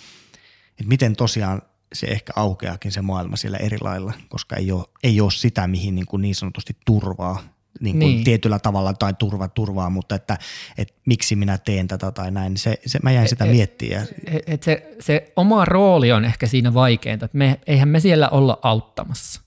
että 0.70 0.88
miten 0.88 1.16
tosiaan 1.16 1.62
se 1.92 2.07
ehkä 2.07 2.33
aukeakin 2.37 2.92
se 2.92 3.03
maailma 3.03 3.37
siellä 3.37 3.59
eri 3.59 3.79
lailla, 3.81 4.12
koska 4.29 4.57
ei 4.57 4.72
ole, 4.72 4.85
ei 5.03 5.20
ole 5.20 5.31
sitä, 5.31 5.66
mihin 5.66 5.94
niin, 5.94 6.07
kuin 6.07 6.22
niin 6.22 6.35
sanotusti 6.35 6.77
turvaa 6.87 7.42
niin 7.81 7.98
kuin 7.98 8.09
niin. 8.09 8.25
tietyllä 8.25 8.59
tavalla 8.59 8.92
tai 8.92 9.14
turva 9.14 9.48
turvaa, 9.48 9.90
mutta 9.90 10.14
että, 10.14 10.38
että 10.79 10.94
miksi 11.07 11.37
minä 11.37 11.59
teen 11.59 11.88
tätä 11.88 12.12
tai 12.12 12.31
näin, 12.31 12.51
niin 12.51 12.59
se, 12.59 12.79
se, 12.87 12.98
mä 13.03 13.12
jäin 13.12 13.29
sitä 13.29 13.44
miettiä. 13.44 14.07
Et, 14.27 14.42
et 14.46 14.62
se, 14.62 14.94
se 15.01 15.33
oma 15.37 15.64
rooli 15.64 16.12
on 16.12 16.25
ehkä 16.25 16.46
siinä 16.46 16.75
vaikeinta, 16.75 17.25
että 17.25 17.38
me, 17.38 17.61
eihän 17.66 17.88
me 17.88 18.01
siellä 18.01 18.29
olla 18.29 18.59
auttamassa. 18.62 19.40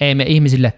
Ei 0.00 0.14
me 0.14 0.24
ihmisille, 0.24 0.72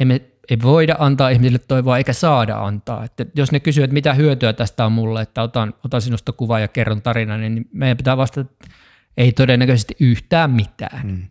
ei 0.00 0.06
me 0.06 0.20
ei 0.50 0.58
voida 0.62 0.96
antaa 0.98 1.28
ihmisille 1.28 1.58
toivoa 1.58 1.98
eikä 1.98 2.12
saada 2.12 2.56
antaa. 2.58 3.04
Että 3.04 3.26
jos 3.34 3.52
ne 3.52 3.60
kysyvät, 3.60 3.84
että 3.84 3.94
mitä 3.94 4.14
hyötyä 4.14 4.52
tästä 4.52 4.86
on 4.86 4.92
mulle, 4.92 5.22
että 5.22 5.42
otan, 5.42 5.74
otan 5.84 6.02
sinusta 6.02 6.32
kuvaa 6.32 6.60
ja 6.60 6.68
kerron 6.68 7.02
tarinan, 7.02 7.40
niin 7.40 7.68
meidän 7.72 7.96
pitää 7.96 8.16
vastata, 8.16 8.40
että 8.40 8.68
ei 9.16 9.32
todennäköisesti 9.32 9.96
yhtään 10.00 10.50
mitään. 10.50 11.02
Hmm. 11.02 11.22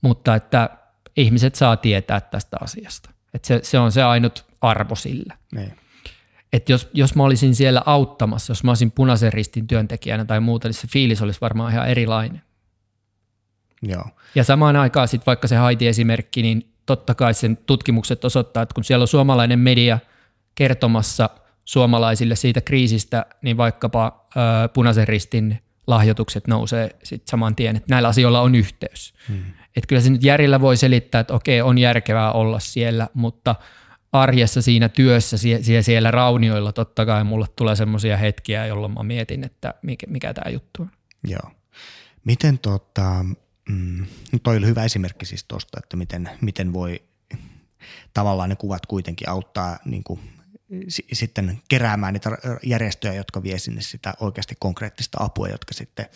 Mutta 0.00 0.34
että 0.34 0.70
ihmiset 1.16 1.54
saa 1.54 1.76
tietää 1.76 2.20
tästä 2.20 2.56
asiasta. 2.60 3.10
Että 3.34 3.48
se, 3.48 3.60
se 3.62 3.78
on 3.78 3.92
se 3.92 4.02
ainut 4.02 4.44
arvo 4.60 4.94
sillä. 4.94 5.36
Niin. 5.52 5.72
Että 6.52 6.72
jos, 6.72 6.90
jos 6.94 7.14
mä 7.14 7.22
olisin 7.22 7.54
siellä 7.54 7.82
auttamassa, 7.86 8.50
jos 8.50 8.64
mä 8.64 8.70
olisin 8.70 8.90
punaisen 8.90 9.32
ristin 9.32 9.66
työntekijänä 9.66 10.24
tai 10.24 10.40
muuta, 10.40 10.68
niin 10.68 10.74
se 10.74 10.86
fiilis 10.86 11.22
olisi 11.22 11.40
varmaan 11.40 11.72
ihan 11.72 11.88
erilainen. 11.88 12.42
Joo. 13.82 14.04
Ja 14.34 14.44
samaan 14.44 14.76
aikaan 14.76 15.08
sitten 15.08 15.26
vaikka 15.26 15.48
se 15.48 15.56
Haiti-esimerkki, 15.56 16.42
niin 16.42 16.75
totta 16.86 17.14
kai 17.14 17.34
sen 17.34 17.56
tutkimukset 17.56 18.24
osoittaa, 18.24 18.62
että 18.62 18.74
kun 18.74 18.84
siellä 18.84 19.02
on 19.02 19.08
suomalainen 19.08 19.58
media 19.58 19.98
kertomassa 20.54 21.30
suomalaisille 21.64 22.36
siitä 22.36 22.60
kriisistä, 22.60 23.26
niin 23.42 23.56
vaikkapa 23.56 24.26
ö, 24.36 24.68
punaisen 24.68 25.08
ristin 25.08 25.58
lahjoitukset 25.86 26.46
nousee 26.46 26.96
sit 27.02 27.26
saman 27.26 27.56
tien, 27.56 27.76
että 27.76 27.94
näillä 27.94 28.08
asioilla 28.08 28.40
on 28.40 28.54
yhteys. 28.54 29.14
Hmm. 29.28 29.42
Että 29.76 29.88
kyllä 29.88 30.02
se 30.02 30.10
nyt 30.10 30.24
järjellä 30.24 30.60
voi 30.60 30.76
selittää, 30.76 31.20
että 31.20 31.34
okei, 31.34 31.62
on 31.62 31.78
järkevää 31.78 32.32
olla 32.32 32.58
siellä, 32.58 33.08
mutta 33.14 33.54
arjessa 34.12 34.62
siinä 34.62 34.88
työssä, 34.88 35.38
siellä, 35.38 35.82
siellä 35.82 36.10
raunioilla 36.10 36.72
totta 36.72 37.06
kai 37.06 37.24
mulle 37.24 37.46
tulee 37.56 37.76
semmoisia 37.76 38.16
hetkiä, 38.16 38.66
jolloin 38.66 38.92
mä 38.92 39.02
mietin, 39.02 39.44
että 39.44 39.74
mikä, 39.82 40.06
mikä 40.10 40.34
tämä 40.34 40.50
juttu 40.50 40.82
on. 40.82 40.90
Joo. 41.24 41.50
Miten 42.24 42.58
tota, 42.58 43.24
Mm, 43.68 44.06
toi 44.42 44.56
oli 44.56 44.66
hyvä 44.66 44.84
esimerkki 44.84 45.26
siis 45.26 45.44
tuosta, 45.44 45.80
että 45.82 45.96
miten, 45.96 46.30
miten 46.40 46.72
voi 46.72 47.02
tavallaan 48.14 48.48
ne 48.48 48.56
kuvat 48.56 48.86
kuitenkin 48.86 49.28
auttaa 49.28 49.78
niin 49.84 50.04
kuin, 50.04 50.20
sitten 51.12 51.60
keräämään 51.68 52.12
niitä 52.12 52.30
järjestöjä, 52.62 53.14
jotka 53.14 53.42
vie 53.42 53.58
sinne 53.58 53.80
sitä 53.80 54.14
oikeasti 54.20 54.54
konkreettista 54.58 55.18
apua, 55.20 55.48
jotka 55.48 55.74
sitten 55.74 56.06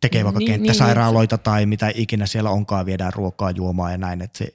tekee 0.00 0.24
vaikka 0.24 0.38
niin, 0.38 0.46
kenttäsairaaloita 0.46 1.36
niin, 1.36 1.42
tai 1.42 1.66
mitä 1.66 1.92
ikinä 1.94 2.26
siellä 2.26 2.50
onkaan, 2.50 2.86
viedään 2.86 3.12
ruokaa, 3.12 3.50
juomaa 3.50 3.90
ja 3.90 3.98
näin. 3.98 4.22
Että 4.22 4.38
se, 4.38 4.54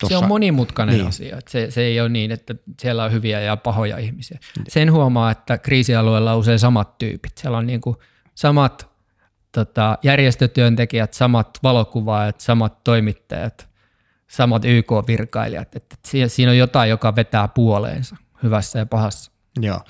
tossa, 0.00 0.18
se 0.18 0.24
on 0.24 0.28
monimutkainen 0.28 0.94
niin. 0.94 1.06
asia. 1.06 1.38
Että 1.38 1.50
se, 1.50 1.70
se 1.70 1.82
ei 1.82 2.00
ole 2.00 2.08
niin, 2.08 2.30
että 2.30 2.54
siellä 2.80 3.04
on 3.04 3.12
hyviä 3.12 3.40
ja 3.40 3.56
pahoja 3.56 3.98
ihmisiä. 3.98 4.38
Sen 4.68 4.92
huomaa, 4.92 5.30
että 5.30 5.58
kriisialueella 5.58 6.32
on 6.32 6.38
usein 6.38 6.58
samat 6.58 6.98
tyypit. 6.98 7.38
Siellä 7.38 7.58
on 7.58 7.66
niin 7.66 7.80
kuin 7.80 7.96
samat 8.34 8.91
järjestötyöntekijät, 10.02 11.14
samat 11.14 11.58
valokuvaajat, 11.62 12.40
samat 12.40 12.84
toimittajat, 12.84 13.68
samat 14.28 14.64
YK-virkailijat. 14.64 15.76
Että 15.76 15.96
siinä 16.28 16.50
on 16.50 16.58
jotain, 16.58 16.90
joka 16.90 17.16
vetää 17.16 17.48
puoleensa 17.48 18.16
hyvässä 18.42 18.78
ja 18.78 18.86
pahassa. 18.86 19.32
Joo, 19.60 19.80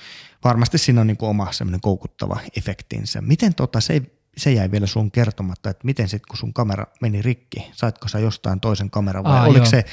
varmasti 0.45 0.79
siinä 0.79 1.01
on 1.01 1.07
niin 1.07 1.17
kuin 1.17 1.31
oma 1.31 1.53
semmoinen 1.53 1.81
koukuttava 1.81 2.41
efektinsä. 2.57 3.21
Miten 3.21 3.55
tota, 3.55 3.81
se, 3.81 4.03
se 4.37 4.53
jäi 4.53 4.71
vielä 4.71 4.87
sun 4.87 5.11
kertomatta, 5.11 5.71
että 5.71 5.85
miten 5.85 6.09
sitten 6.09 6.29
kun 6.29 6.39
sun 6.39 6.53
kamera 6.53 6.87
meni 7.01 7.23
rikki, 7.23 7.71
saitko 7.73 8.09
sä 8.09 8.19
jostain 8.19 8.61
toisen 8.61 8.91
kameran 8.91 9.25
vai 9.25 9.39
Aa, 9.39 9.47
oliko, 9.47 9.67
se, 9.67 9.85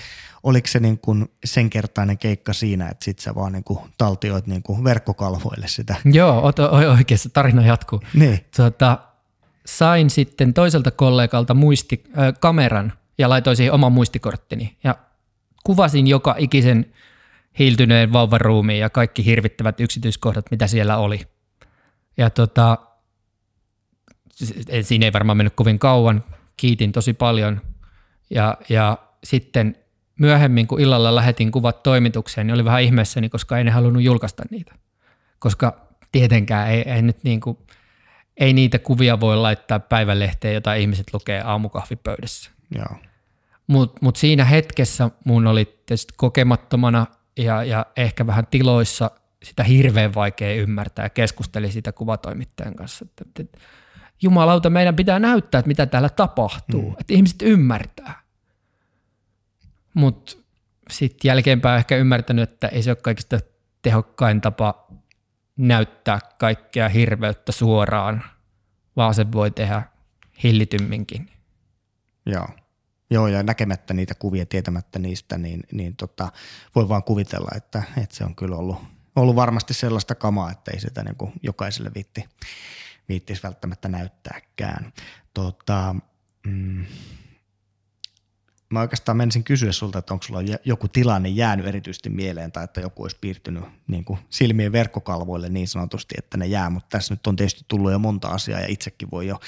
oliko 0.44 0.68
se 0.68 0.80
niin 0.80 1.00
kuin 1.00 1.32
sen 1.46 1.70
kertainen 1.70 2.18
keikka 2.18 2.54
siinä, 2.54 2.90
että 2.90 3.06
sit 3.06 3.20
sä 3.20 3.36
vaan 3.36 3.52
niin 3.52 3.64
kuin 3.64 3.80
taltioit 3.98 4.48
niin 4.48 4.64
kuin 4.64 4.84
verkkokalvoille 4.84 5.68
sitä? 5.68 5.96
Joo, 6.06 6.54
oikeassa 6.98 7.30
tarina 7.30 7.66
jatkuu. 7.66 8.02
Niin. 8.14 8.40
Tota, 8.58 9.00
sain 9.78 10.10
sitten 10.10 10.54
toiselta 10.54 10.92
kollegalta 10.92 11.54
muisti, 11.54 12.04
äh, 12.18 12.34
kameran 12.40 12.94
ja 13.18 13.30
laitoin 13.30 13.56
siihen 13.56 13.74
oman 13.74 13.92
muistikorttini 13.92 14.78
ja 14.84 14.96
kuvasin 15.64 16.08
joka 16.08 16.36
ikisen 16.38 16.94
hiiltyneen 17.60 18.14
vauvaruumiin 18.14 18.80
ja 18.80 18.90
kaikki 18.90 19.26
hirvittävät 19.26 19.80
yksityiskohdat, 19.80 20.46
mitä 20.52 20.68
siellä 20.68 20.98
oli. 20.98 21.22
Ja 22.18 22.30
tota, 22.30 22.78
siinä 24.82 25.06
ei 25.06 25.14
varmaan 25.14 25.38
mennyt 25.38 25.54
kovin 25.56 25.80
kauan, 25.80 26.24
kiitin 26.58 26.92
tosi 26.92 27.14
paljon 27.14 27.62
ja, 28.30 28.58
ja 28.70 28.98
sitten 29.24 29.76
myöhemmin, 30.20 30.68
kun 30.68 30.82
illalla 30.82 31.16
lähetin 31.16 31.52
kuvat 31.52 31.84
toimitukseen, 31.84 32.48
niin 32.48 32.54
oli 32.54 32.66
vähän 32.66 32.82
ihmeessäni, 32.82 33.30
koska 33.30 33.58
en 33.58 33.70
halunnut 33.70 34.04
julkaista 34.04 34.44
niitä. 34.52 34.76
Koska 35.40 35.88
tietenkään 36.12 36.70
ei, 36.70 36.82
ei 36.82 37.02
nyt 37.02 37.24
niin 37.24 37.42
kuin, 37.42 37.58
ei 38.40 38.54
niitä 38.54 38.80
kuvia 38.80 39.20
voi 39.20 39.38
laittaa 39.38 39.80
päivälehteen, 39.80 40.54
jota 40.54 40.74
ihmiset 40.74 41.14
lukee 41.14 41.42
aamukahvipöydässä. 41.42 42.52
Mutta 43.68 44.00
mut 44.02 44.16
siinä 44.16 44.46
hetkessä 44.46 45.10
mun 45.26 45.48
oli 45.48 45.66
tietysti 45.66 46.14
kokemattomana 46.18 47.08
ja, 47.38 47.64
ja 47.64 47.86
ehkä 47.98 48.28
vähän 48.28 48.48
tiloissa 48.52 49.12
sitä 49.44 49.64
hirveän 49.64 50.16
vaikea 50.16 50.56
ymmärtää. 50.56 51.10
Keskustelin 51.10 51.72
sitä 51.72 51.92
kuvatoimittajan 51.92 52.76
kanssa, 52.76 53.06
että, 53.06 53.42
että 53.42 53.58
jumalauta, 54.22 54.70
meidän 54.70 54.96
pitää 54.96 55.20
näyttää, 55.20 55.60
että 55.60 55.68
mitä 55.68 55.86
täällä 55.86 56.10
tapahtuu, 56.10 56.90
mm. 56.90 56.96
että 57.00 57.14
ihmiset 57.14 57.42
ymmärtää. 57.42 58.22
Mutta 59.94 60.38
sitten 60.90 61.30
jälkeenpäin 61.30 61.78
ehkä 61.78 61.96
ymmärtänyt, 61.96 62.50
että 62.50 62.68
ei 62.68 62.84
se 62.84 62.92
ole 62.92 62.98
kaikista 63.02 63.40
tehokkain 63.82 64.42
tapa 64.42 64.88
näyttää 65.60 66.20
kaikkea 66.38 66.90
hirveyttä 66.90 67.52
suoraan, 67.52 68.24
vaan 68.96 69.14
se 69.14 69.32
voi 69.32 69.52
tehdä 69.52 69.84
hillitymminkin. 70.44 71.30
Joo. 72.26 72.48
Joo, 73.12 73.28
ja 73.28 73.44
näkemättä 73.44 73.94
niitä 73.94 74.16
kuvia, 74.16 74.46
tietämättä 74.46 75.00
niistä, 75.00 75.38
niin, 75.38 75.64
niin 75.72 75.96
tota, 75.96 76.32
voi 76.76 76.90
vaan 76.90 77.04
kuvitella, 77.04 77.50
että, 77.56 77.84
että 77.98 78.16
se 78.16 78.24
on 78.24 78.36
kyllä 78.36 78.56
ollut, 78.56 78.78
ollut 79.16 79.36
varmasti 79.36 79.74
sellaista 79.74 80.16
kamaa, 80.16 80.52
että 80.52 80.72
ei 80.72 80.80
sitä 80.80 81.04
niin 81.04 81.16
kuin 81.16 81.32
jokaiselle 81.44 81.92
viitti, 81.96 82.26
viittisi 83.10 83.44
välttämättä 83.44 83.88
näyttääkään. 83.88 84.94
Tota, 85.34 85.96
mm, 86.48 86.86
mä 88.70 88.80
oikeastaan 88.80 89.18
menisin 89.18 89.44
kysyä 89.44 89.72
sulta, 89.72 90.00
että 90.00 90.14
onko 90.14 90.24
sulla 90.24 90.40
joku 90.66 90.88
tilanne 90.88 91.30
jäänyt 91.30 91.68
erityisesti 91.68 92.10
mieleen 92.10 92.52
tai 92.52 92.64
että 92.64 92.82
joku 92.82 93.04
olisi 93.04 93.18
piirtynyt 93.22 93.64
niin 93.88 94.06
kuin 94.06 94.20
silmien 94.30 94.72
verkkokalvoille 94.72 95.50
niin 95.50 95.68
sanotusti, 95.68 96.16
että 96.18 96.38
ne 96.38 96.46
jää, 96.46 96.70
mutta 96.70 96.90
tässä 96.90 97.14
nyt 97.14 97.28
on 97.28 97.36
tietysti 97.36 97.66
tullut 97.68 97.92
jo 97.92 98.00
monta 98.00 98.28
asiaa 98.28 98.60
ja 98.60 98.68
itsekin 98.70 99.12
voi 99.12 99.28
jo 99.28 99.40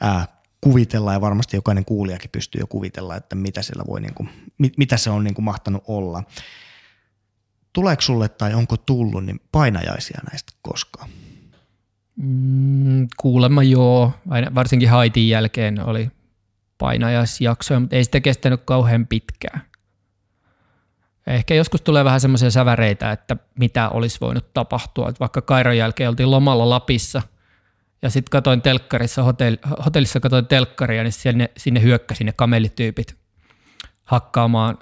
ää, 0.00 0.26
kuvitella 0.60 1.12
ja 1.12 1.20
varmasti 1.20 1.56
jokainen 1.56 1.84
kuulijakin 1.84 2.30
pystyy 2.30 2.60
jo 2.60 2.66
kuvitella, 2.66 3.16
että 3.16 3.36
mitä, 3.36 3.62
siellä 3.62 3.84
voi 3.86 4.00
niin 4.00 4.14
kuin, 4.14 4.28
mit, 4.58 4.78
mitä 4.78 4.96
se 4.96 5.10
on 5.10 5.24
niin 5.24 5.34
kuin 5.34 5.44
mahtanut 5.44 5.84
olla. 5.86 6.22
Tuleeko 7.72 8.02
sulle 8.02 8.28
tai 8.28 8.54
onko 8.54 8.76
tullut 8.76 9.24
niin 9.24 9.40
painajaisia 9.52 10.20
näistä 10.30 10.52
koskaan? 10.62 11.10
Mm, 12.16 13.08
kuulemma 13.16 13.62
joo, 13.62 14.12
Aina, 14.28 14.54
varsinkin 14.54 14.90
Haitin 14.90 15.28
jälkeen 15.28 15.80
oli 15.80 16.10
painajaisjaksoja, 16.78 17.80
mutta 17.80 17.96
ei 17.96 18.04
sitä 18.04 18.20
kestänyt 18.20 18.60
kauhean 18.64 19.06
pitkään. 19.06 19.62
Ehkä 21.26 21.54
joskus 21.54 21.82
tulee 21.82 22.04
vähän 22.04 22.20
semmoisia 22.20 22.50
säväreitä, 22.50 23.12
että 23.12 23.36
mitä 23.58 23.88
olisi 23.88 24.18
voinut 24.20 24.54
tapahtua. 24.54 25.08
Että 25.08 25.20
vaikka 25.20 25.42
Kairon 25.42 25.76
jälkeen 25.76 26.08
oltiin 26.08 26.30
lomalla 26.30 26.70
Lapissa 26.70 27.22
ja 28.02 28.10
sitten 28.10 28.30
katoin 28.30 28.62
telkkarissa, 28.62 29.22
hotell, 29.22 29.56
hotellissa 29.84 30.20
katoin 30.20 30.46
telkkaria, 30.46 31.02
niin 31.02 31.12
sinne, 31.12 31.50
sinne 31.56 31.82
hyökkäsi 31.82 32.24
ne 32.24 32.32
kamelityypit 32.32 33.16
hakkaamaan 34.04 34.78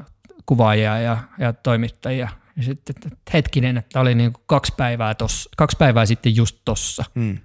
kuvaajia 0.46 0.98
ja, 0.98 1.18
ja 1.38 1.52
toimittajia. 1.52 2.28
Ja 2.56 2.62
sitten 2.62 2.94
että 2.96 3.30
hetkinen, 3.32 3.76
että 3.76 4.00
oli 4.00 4.14
niin 4.14 4.32
kuin 4.32 4.44
kaksi, 4.46 4.72
päivää 4.76 5.14
tossa, 5.14 5.50
kaksi 5.56 5.76
päivää 5.76 6.06
sitten 6.06 6.36
just 6.36 6.58
tossa. 6.64 7.04
Hmm. 7.14 7.38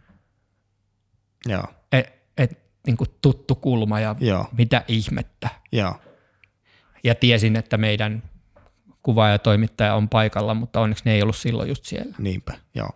Joo. 1.46 1.64
Niin 2.88 2.98
kuin 2.98 3.10
tuttu 3.22 3.56
kulma 3.56 4.00
ja 4.00 4.16
Joo. 4.20 4.46
mitä 4.58 4.84
ihmettä. 4.88 5.50
Joo. 5.72 5.96
Ja 7.04 7.16
tiesin, 7.16 7.56
että 7.56 7.78
meidän 7.78 8.24
kuva 9.04 9.28
ja 9.28 9.40
toimittaja 9.40 9.96
on 9.96 10.10
paikalla, 10.10 10.54
mutta 10.54 10.80
onneksi 10.80 11.04
ne 11.06 11.14
ei 11.14 11.22
ollut 11.22 11.36
silloin 11.36 11.70
just 11.70 11.86
siellä. 11.86 12.16
Niinpä, 12.18 12.54
joo. 12.76 12.90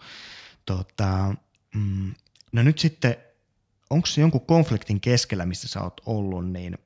Tota, 0.66 1.36
mm, 1.76 2.14
no 2.52 2.64
nyt 2.64 2.80
sitten, 2.80 3.16
onko 3.90 4.06
se 4.06 4.22
jonkun 4.22 4.46
konfliktin 4.46 5.02
keskellä, 5.02 5.46
missä 5.46 5.68
sä 5.68 5.82
oot 5.82 6.02
ollut, 6.06 6.50
niin 6.50 6.78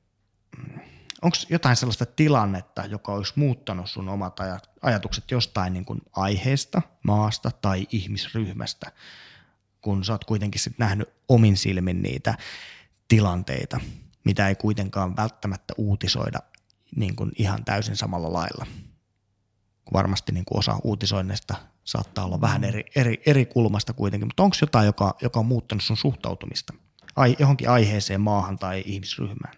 mm, 0.58 0.80
onko 1.22 1.36
jotain 1.48 1.76
sellaista 1.76 2.06
tilannetta, 2.06 2.84
joka 2.84 3.12
olisi 3.12 3.32
muuttanut 3.36 3.90
sun 3.90 4.08
omat 4.08 4.36
ajatukset 4.82 5.30
jostain 5.30 5.72
niin 5.72 5.84
kuin 5.84 6.00
aiheesta, 6.12 6.82
maasta 7.02 7.50
tai 7.50 7.86
ihmisryhmästä, 7.92 8.92
kun 9.80 10.04
sä 10.04 10.12
oot 10.12 10.24
kuitenkin 10.24 10.60
sit 10.60 10.78
nähnyt 10.78 11.08
omin 11.28 11.56
silmin 11.56 12.02
niitä 12.02 12.34
tilanteita, 13.08 13.80
mitä 14.24 14.48
ei 14.48 14.54
kuitenkaan 14.54 15.16
välttämättä 15.16 15.74
uutisoida 15.76 16.38
niin 16.96 17.16
kuin 17.16 17.32
ihan 17.38 17.64
täysin 17.64 17.96
samalla 17.96 18.32
lailla. 18.32 18.66
Varmasti 19.92 20.32
niin 20.32 20.44
kuin 20.44 20.58
osa 20.58 20.78
uutisoinnista 20.84 21.54
saattaa 21.84 22.24
olla 22.24 22.40
vähän 22.40 22.64
eri, 22.64 22.84
eri, 22.96 23.22
eri 23.26 23.46
kulmasta 23.46 23.92
kuitenkin, 23.92 24.26
mutta 24.28 24.42
onko 24.42 24.56
jotain, 24.60 24.86
joka, 24.86 25.16
joka 25.22 25.40
on 25.40 25.46
muuttanut 25.46 25.82
sun 25.82 25.96
suhtautumista 25.96 26.74
ai, 27.16 27.36
johonkin 27.38 27.70
aiheeseen, 27.70 28.20
maahan 28.20 28.58
tai 28.58 28.82
ihmisryhmään? 28.86 29.54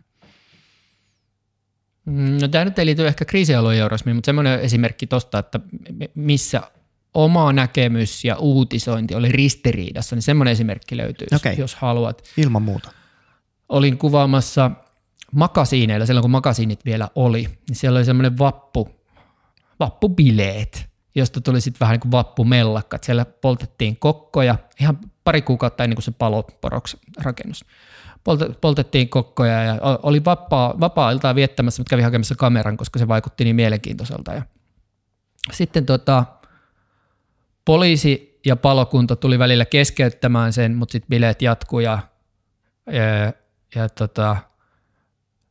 Mm, 2.05 2.39
no 2.41 2.49
tämä 2.49 2.65
nyt 2.65 2.79
ei 2.79 2.87
liity 2.87 3.07
ehkä 3.07 3.25
kriisialuejournalismiin, 3.25 4.17
mutta 4.17 4.27
semmoinen 4.27 4.61
esimerkki 4.61 5.07
tuosta, 5.07 5.39
että 5.39 5.61
missä 6.15 6.63
oma 7.15 7.53
näkemys 7.53 8.25
ja 8.25 8.37
uutisointi 8.37 9.15
oli 9.15 9.33
ristiriidassa, 9.33 10.17
niin 10.17 10.23
semmoinen 10.23 10.53
esimerkki 10.53 10.97
löytyy, 10.97 11.27
okay. 11.37 11.55
jos 11.55 11.75
haluat. 11.75 12.23
Ilman 12.37 12.63
muuta 12.63 13.00
olin 13.71 13.99
kuvaamassa 13.99 14.71
makasiineilla, 15.33 16.07
silloin 16.07 16.23
kun 16.23 16.31
makasiinit 16.31 16.85
vielä 16.85 17.09
oli, 17.15 17.49
niin 17.69 17.77
siellä 17.77 17.97
oli 17.97 18.05
semmoinen 18.05 18.39
vappu, 18.39 18.89
vappubileet, 19.81 20.91
josta 21.15 21.41
tuli 21.41 21.61
sitten 21.61 21.81
vähän 21.81 21.95
niin 21.95 22.01
kuin 22.01 22.13
vappumellakka. 22.13 22.99
Siellä 23.03 23.25
poltettiin 23.25 23.97
kokkoja 23.97 24.57
ihan 24.81 24.99
pari 25.25 25.43
kuukautta 25.43 25.85
ennen 25.85 25.97
kuin 25.97 26.05
se 26.05 26.11
palo 26.11 26.43
poroksi 26.43 26.99
rakennus. 27.23 27.65
Poltettiin 28.61 29.09
kokkoja 29.09 29.63
ja 29.63 29.79
oli 30.03 30.25
vapaa, 30.25 30.75
vapaa-iltaa 30.81 31.35
viettämässä, 31.35 31.81
mutta 31.81 31.91
kävi 31.91 32.03
hakemassa 32.03 32.35
kameran, 32.35 32.77
koska 32.77 32.99
se 32.99 33.09
vaikutti 33.09 33.45
niin 33.45 33.57
mielenkiintoiselta. 33.57 34.33
Ja 34.33 34.43
sitten 35.53 35.87
tota, 35.87 36.25
poliisi 37.65 38.41
ja 38.47 38.57
palokunta 38.57 39.17
tuli 39.17 39.39
välillä 39.39 39.65
keskeyttämään 39.65 40.53
sen, 40.53 40.75
mutta 40.75 40.93
sitten 40.93 41.09
bileet 41.09 41.43
jatkuu 41.43 41.81
ja, 41.81 41.99
ja 43.75 43.89
tota, 43.89 44.37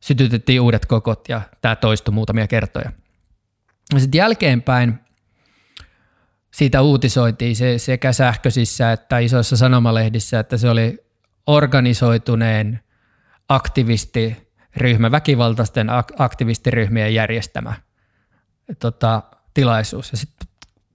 sytytettiin 0.00 0.60
uudet 0.60 0.86
kokot 0.86 1.28
ja 1.28 1.40
tämä 1.60 1.76
toistui 1.76 2.14
muutamia 2.14 2.46
kertoja. 2.46 2.92
Sitten 3.98 4.18
jälkeenpäin 4.18 5.00
siitä 6.50 6.82
uutisoitiin 6.82 7.56
se, 7.56 7.78
sekä 7.78 8.12
sähköisissä 8.12 8.92
että 8.92 9.18
isoissa 9.18 9.56
sanomalehdissä, 9.56 10.40
että 10.40 10.56
se 10.56 10.70
oli 10.70 10.98
organisoituneen 11.46 12.80
aktivistiryhmä, 13.48 15.10
väkivaltaisten 15.10 15.88
aktivistiryhmien 16.18 17.14
järjestämä 17.14 17.74
tota, 18.78 19.22
tilaisuus. 19.54 20.12
Ja 20.12 20.18
sitten 20.18 20.48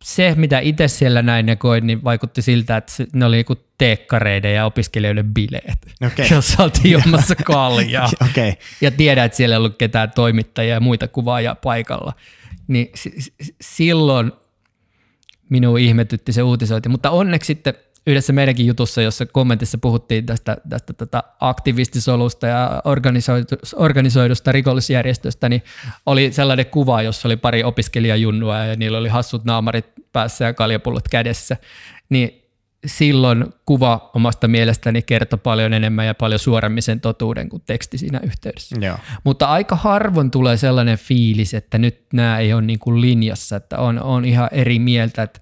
se, 0.05 0.33
mitä 0.35 0.59
itse 0.59 0.87
siellä 0.87 1.21
näin 1.21 1.47
ja 1.47 1.55
koin, 1.55 1.87
niin 1.87 2.03
vaikutti 2.03 2.41
siltä, 2.41 2.77
että 2.77 2.93
ne 3.13 3.25
oli 3.25 3.35
niinku 3.35 3.55
teekkareiden 3.77 4.53
ja 4.53 4.65
opiskelijoiden 4.65 5.33
bileet, 5.33 5.87
okay. 6.05 6.25
jossa 6.35 6.63
oltiin 6.63 6.91
juomassa 6.91 7.35
kaljaa. 7.45 8.09
okay. 8.29 8.53
Ja 8.81 8.91
tiedät, 8.91 9.25
että 9.25 9.35
siellä 9.35 9.53
ei 9.53 9.57
ollut 9.57 9.77
ketään 9.77 10.11
toimittajia 10.15 10.73
ja 10.73 10.79
muita 10.79 11.07
kuvaajia 11.07 11.55
paikalla. 11.55 12.13
Niin 12.67 12.91
s- 12.95 13.31
silloin 13.61 14.31
minun 15.49 15.79
ihmetytti 15.79 16.33
se 16.33 16.43
uutisointi, 16.43 16.89
mutta 16.89 17.09
onneksi 17.09 17.47
sitten 17.47 17.73
yhdessä 18.07 18.33
meidänkin 18.33 18.65
jutussa, 18.65 19.01
jossa 19.01 19.25
kommentissa 19.25 19.77
puhuttiin 19.77 20.25
tästä, 20.25 20.57
tästä 20.69 20.93
tätä 20.93 21.23
aktivistisolusta 21.39 22.47
ja 22.47 22.81
organisoidu, 22.85 23.45
organisoidusta 23.75 24.51
rikollisjärjestöstä, 24.51 25.49
niin 25.49 25.63
oli 26.05 26.31
sellainen 26.31 26.65
kuva, 26.65 27.01
jossa 27.01 27.27
oli 27.27 27.37
pari 27.37 27.63
opiskelijajunnua 27.63 28.57
ja 28.57 28.75
niillä 28.75 28.97
oli 28.97 29.09
hassut 29.09 29.45
naamarit 29.45 29.85
päässä 30.15 30.45
ja 30.45 30.53
kaljapullot 30.53 31.07
kädessä. 31.07 31.57
Niin 32.09 32.41
silloin 32.85 33.45
kuva 33.65 34.11
omasta 34.13 34.47
mielestäni 34.47 35.01
kertoi 35.01 35.39
paljon 35.43 35.73
enemmän 35.73 36.05
ja 36.05 36.15
paljon 36.15 36.39
suoremmin 36.39 36.83
sen 36.83 37.01
totuuden 37.01 37.49
kuin 37.49 37.63
teksti 37.65 37.97
siinä 37.97 38.19
yhteydessä. 38.23 38.75
Joo. 38.81 38.97
Mutta 39.23 39.47
aika 39.47 39.75
harvoin 39.75 40.31
tulee 40.31 40.57
sellainen 40.57 40.97
fiilis, 40.97 41.53
että 41.53 41.77
nyt 41.77 42.05
nämä 42.13 42.39
ei 42.39 42.53
ole 42.53 42.61
niin 42.61 42.79
kuin 42.79 43.01
linjassa, 43.01 43.55
että 43.55 43.77
on, 43.77 44.03
on 44.03 44.25
ihan 44.25 44.49
eri 44.51 44.79
mieltä, 44.79 45.23
että 45.23 45.41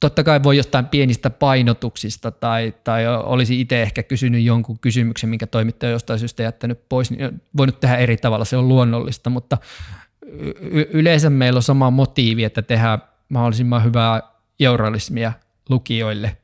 totta 0.00 0.24
kai 0.24 0.42
voi 0.42 0.56
jostain 0.56 0.86
pienistä 0.86 1.30
painotuksista 1.30 2.30
tai, 2.30 2.74
tai 2.84 3.08
olisi 3.08 3.60
itse 3.60 3.82
ehkä 3.82 4.02
kysynyt 4.02 4.44
jonkun 4.44 4.78
kysymyksen, 4.78 5.30
minkä 5.30 5.46
toimittaja 5.46 5.92
jostain 5.92 6.18
syystä 6.18 6.42
jättänyt 6.42 6.88
pois, 6.88 7.10
niin 7.10 7.42
voinut 7.56 7.80
tehdä 7.80 7.96
eri 7.96 8.16
tavalla, 8.16 8.44
se 8.44 8.56
on 8.56 8.68
luonnollista, 8.68 9.30
mutta 9.30 9.58
y- 10.60 10.88
yleensä 10.90 11.30
meillä 11.30 11.58
on 11.58 11.62
sama 11.62 11.90
motiivi, 11.90 12.44
että 12.44 12.62
tehdään 12.62 13.02
mahdollisimman 13.30 13.84
hyvää 13.84 14.22
journalismia 14.58 15.32
lukijoille, 15.68 16.36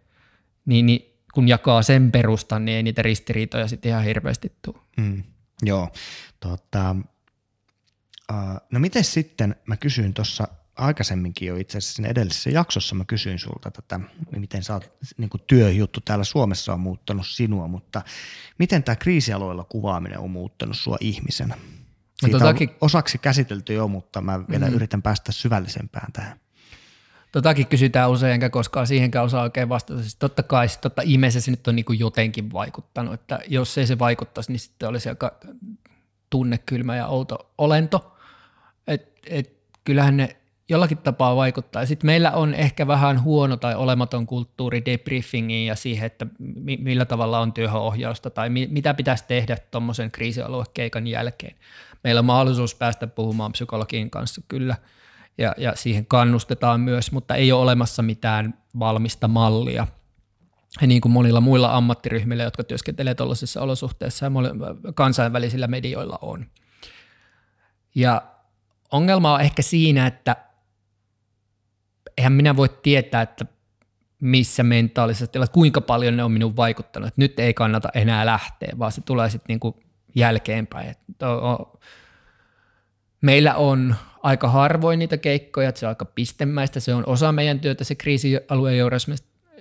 niin, 0.67 0.87
niin 0.87 1.01
kun 1.35 1.49
jakaa 1.49 1.83
sen 1.83 2.13
perustan, 2.13 2.65
niin 2.65 2.77
ei 2.77 2.83
niitä 2.83 3.03
ristiriitoja 3.03 3.69
sitten 3.69 3.91
ihan 3.91 4.05
hirveästi 4.05 4.53
tule. 4.63 4.77
Mm, 4.97 5.23
joo, 5.63 5.93
tota, 6.41 6.97
uh, 8.33 8.61
no 8.71 8.81
miten 8.81 9.05
sitten, 9.05 9.57
mä 9.67 9.77
kysyin 9.77 10.15
tuossa 10.15 10.49
aikaisemminkin 10.77 11.49
jo 11.49 11.57
itse 11.57 11.79
asiassa 11.79 12.03
edellisessä 12.07 12.51
jaksossa 12.51 12.95
mä 12.95 13.05
kysyin 13.05 13.39
sulta 13.39 13.71
tätä, 13.71 14.01
miten 14.37 14.63
sä 14.63 14.75
oot, 14.75 14.93
niin 15.17 15.31
työjuttu 15.47 16.01
täällä 16.01 16.25
Suomessa 16.25 16.73
on 16.73 16.81
muuttanut 16.81 17.27
sinua, 17.27 17.69
mutta 17.69 18.03
miten 18.59 18.83
tämä 18.83 18.97
kriisialueella 18.97 19.65
kuvaaminen 19.65 20.19
on 20.19 20.31
muuttanut 20.31 20.77
sua 20.77 20.97
ihmisenä? 21.01 21.55
No 21.57 21.61
Siitä 22.21 22.39
totakin, 22.39 22.69
on 22.69 22.77
osaksi 22.81 23.19
käsitelty 23.19 23.75
jo, 23.75 23.89
mutta 23.89 24.21
mä 24.21 24.41
vielä 24.51 24.69
mm. 24.69 24.75
yritän 24.75 25.03
päästä 25.03 25.33
syvällisempään 25.33 26.13
tähän. 26.13 26.41
Totakin 27.37 27.67
kysytään 27.67 28.11
usein, 28.11 28.33
enkä 28.33 28.51
koskaan 28.51 28.87
siihenkään 28.87 29.25
osaa 29.25 29.43
oikein 29.43 29.69
vastata. 29.69 30.01
Siis 30.01 30.17
totta 30.17 30.43
kai 30.43 30.67
totta 30.81 31.03
ihmeessä 31.03 31.41
se 31.41 31.51
nyt 31.51 31.69
on 31.69 31.77
niin 31.77 31.99
jotenkin 31.99 32.53
vaikuttanut, 32.53 33.15
että 33.15 33.39
jos 33.49 33.79
ei 33.79 33.87
se 33.87 33.99
vaikuttaisi, 33.99 34.53
niin 34.53 34.61
sitten 34.61 34.89
olisi 34.89 35.09
aika 35.09 35.33
tunnekylmä 36.31 36.97
ja 36.97 37.07
outo 37.07 37.53
olento. 37.59 38.17
Et, 38.87 39.13
et, 39.27 39.53
kyllähän 39.85 40.17
ne 40.17 40.37
jollakin 40.69 40.99
tapaa 40.99 41.37
vaikuttaa. 41.37 41.87
Sitten 41.87 42.07
meillä 42.07 42.33
on 42.33 42.55
ehkä 42.55 42.87
vähän 42.87 43.23
huono 43.23 43.57
tai 43.57 43.75
olematon 43.75 44.27
kulttuuri 44.27 44.85
debriefingiin 44.85 45.67
ja 45.67 45.75
siihen, 45.75 46.07
että 46.07 46.27
mi- 46.39 46.79
millä 46.83 47.05
tavalla 47.05 47.41
on 47.41 47.53
työhönohjausta 47.53 48.31
tai 48.31 48.51
mi- 48.51 48.69
mitä 48.71 48.95
pitäisi 48.95 49.25
tehdä 49.29 49.57
tuommoisen 49.71 50.11
kriisialuekeikan 50.11 51.07
jälkeen. 51.07 51.57
Meillä 52.05 52.19
on 52.19 52.25
mahdollisuus 52.25 52.75
päästä 52.75 53.07
puhumaan 53.07 53.53
psykologin 53.53 54.11
kanssa 54.11 54.41
kyllä 54.49 54.77
ja, 55.39 55.55
ja 55.57 55.77
siihen 55.77 56.07
kannustetaan 56.07 56.81
myös, 56.81 57.13
mutta 57.13 57.35
ei 57.35 57.53
ole 57.53 57.63
olemassa 57.63 58.03
mitään 58.03 58.55
valmista 58.79 59.29
mallia. 59.29 59.87
Ja 60.81 60.87
niin 60.87 61.01
kuin 61.01 61.13
monilla 61.13 61.41
muilla 61.41 61.77
ammattiryhmillä, 61.77 62.43
jotka 62.43 62.65
työskentelee 62.65 63.15
tuollaisissa 63.15 63.61
olosuhteissa 63.61 64.27
ja 64.27 64.31
kansainvälisillä 64.95 65.67
medioilla 65.67 66.19
on. 66.23 66.47
Ja 67.95 68.23
ongelma 68.93 69.35
on 69.35 69.41
ehkä 69.41 69.63
siinä, 69.63 70.07
että 70.07 70.37
eihän 72.19 72.33
minä 72.33 72.57
voi 72.57 72.69
tietää, 72.83 73.23
että 73.23 73.47
missä 74.21 74.63
mentaalisesti, 74.63 75.39
että 75.39 75.53
kuinka 75.53 75.81
paljon 75.81 76.17
ne 76.17 76.25
on 76.25 76.33
minun 76.33 76.57
vaikuttanut, 76.57 77.09
että 77.09 77.21
nyt 77.21 77.39
ei 77.39 77.55
kannata 77.55 77.89
enää 77.95 78.27
lähteä, 78.27 78.73
vaan 78.79 78.93
se 78.93 79.01
tulee 79.01 79.31
sitten 79.31 79.47
niinku 79.49 79.81
jälkeenpäin. 80.15 80.95
Meillä 83.21 83.55
on 83.55 83.95
aika 84.27 84.49
harvoin 84.49 84.99
niitä 84.99 85.17
keikkoja, 85.17 85.69
että 85.69 85.79
se 85.79 85.87
on 85.87 85.89
aika 85.89 86.05
pistemäistä, 86.05 86.81
se 86.81 86.95
on 86.95 87.05
osa 87.07 87.33
meidän 87.33 87.61
työtä, 87.61 87.85
se 87.85 87.95
kriisialueen 87.95 88.79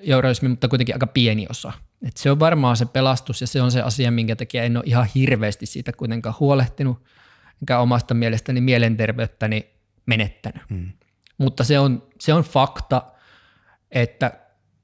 journalismi, 0.03 0.49
mutta 0.49 0.67
kuitenkin 0.67 0.95
aika 0.95 1.07
pieni 1.07 1.47
osa. 1.49 1.73
Et 2.07 2.17
se 2.17 2.31
on 2.31 2.39
varmaan 2.39 2.77
se 2.77 2.85
pelastus 2.85 3.41
ja 3.41 3.47
se 3.47 3.61
on 3.61 3.71
se 3.71 3.81
asia, 3.81 4.11
minkä 4.11 4.35
takia 4.35 4.63
en 4.63 4.77
ole 4.77 4.83
ihan 4.87 5.07
hirveästi 5.15 5.65
siitä 5.65 5.91
kuitenkaan 5.93 6.35
huolehtinut, 6.39 7.03
enkä 7.61 7.79
omasta 7.79 8.13
mielestäni 8.13 8.61
mielenterveyttäni 8.61 9.69
menettänyt. 10.05 10.63
Hmm. 10.69 10.91
Mutta 11.37 11.63
se 11.63 11.79
on, 11.79 12.03
se 12.19 12.33
on 12.33 12.43
fakta, 12.43 13.01
että 13.91 14.31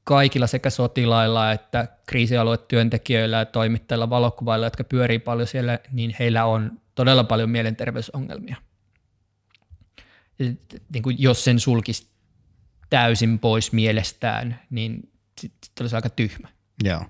kaikilla 0.04 0.48
sekä 0.48 0.70
sotilailla 0.70 1.52
että 1.52 1.88
kriisialuetyöntekijöillä 2.06 3.38
ja 3.38 3.46
toimittajilla, 3.46 4.10
valokuvailla, 4.10 4.66
jotka 4.66 4.84
pyörii 4.84 5.20
paljon 5.20 5.48
siellä, 5.48 5.80
niin 5.92 6.16
heillä 6.20 6.46
on 6.46 6.72
todella 6.96 7.24
paljon 7.24 7.50
mielenterveysongelmia. 7.50 8.56
Niin 10.94 11.04
kuin 11.04 11.16
jos 11.20 11.44
sen 11.44 11.60
sulkisi 11.60 12.08
täysin 12.90 13.40
pois 13.40 13.72
mielestään, 13.72 14.60
niin 14.70 15.12
sitten 15.42 15.60
olisi 15.80 15.96
aika 15.96 16.10
tyhmä. 16.10 16.48
Joo. 16.84 17.06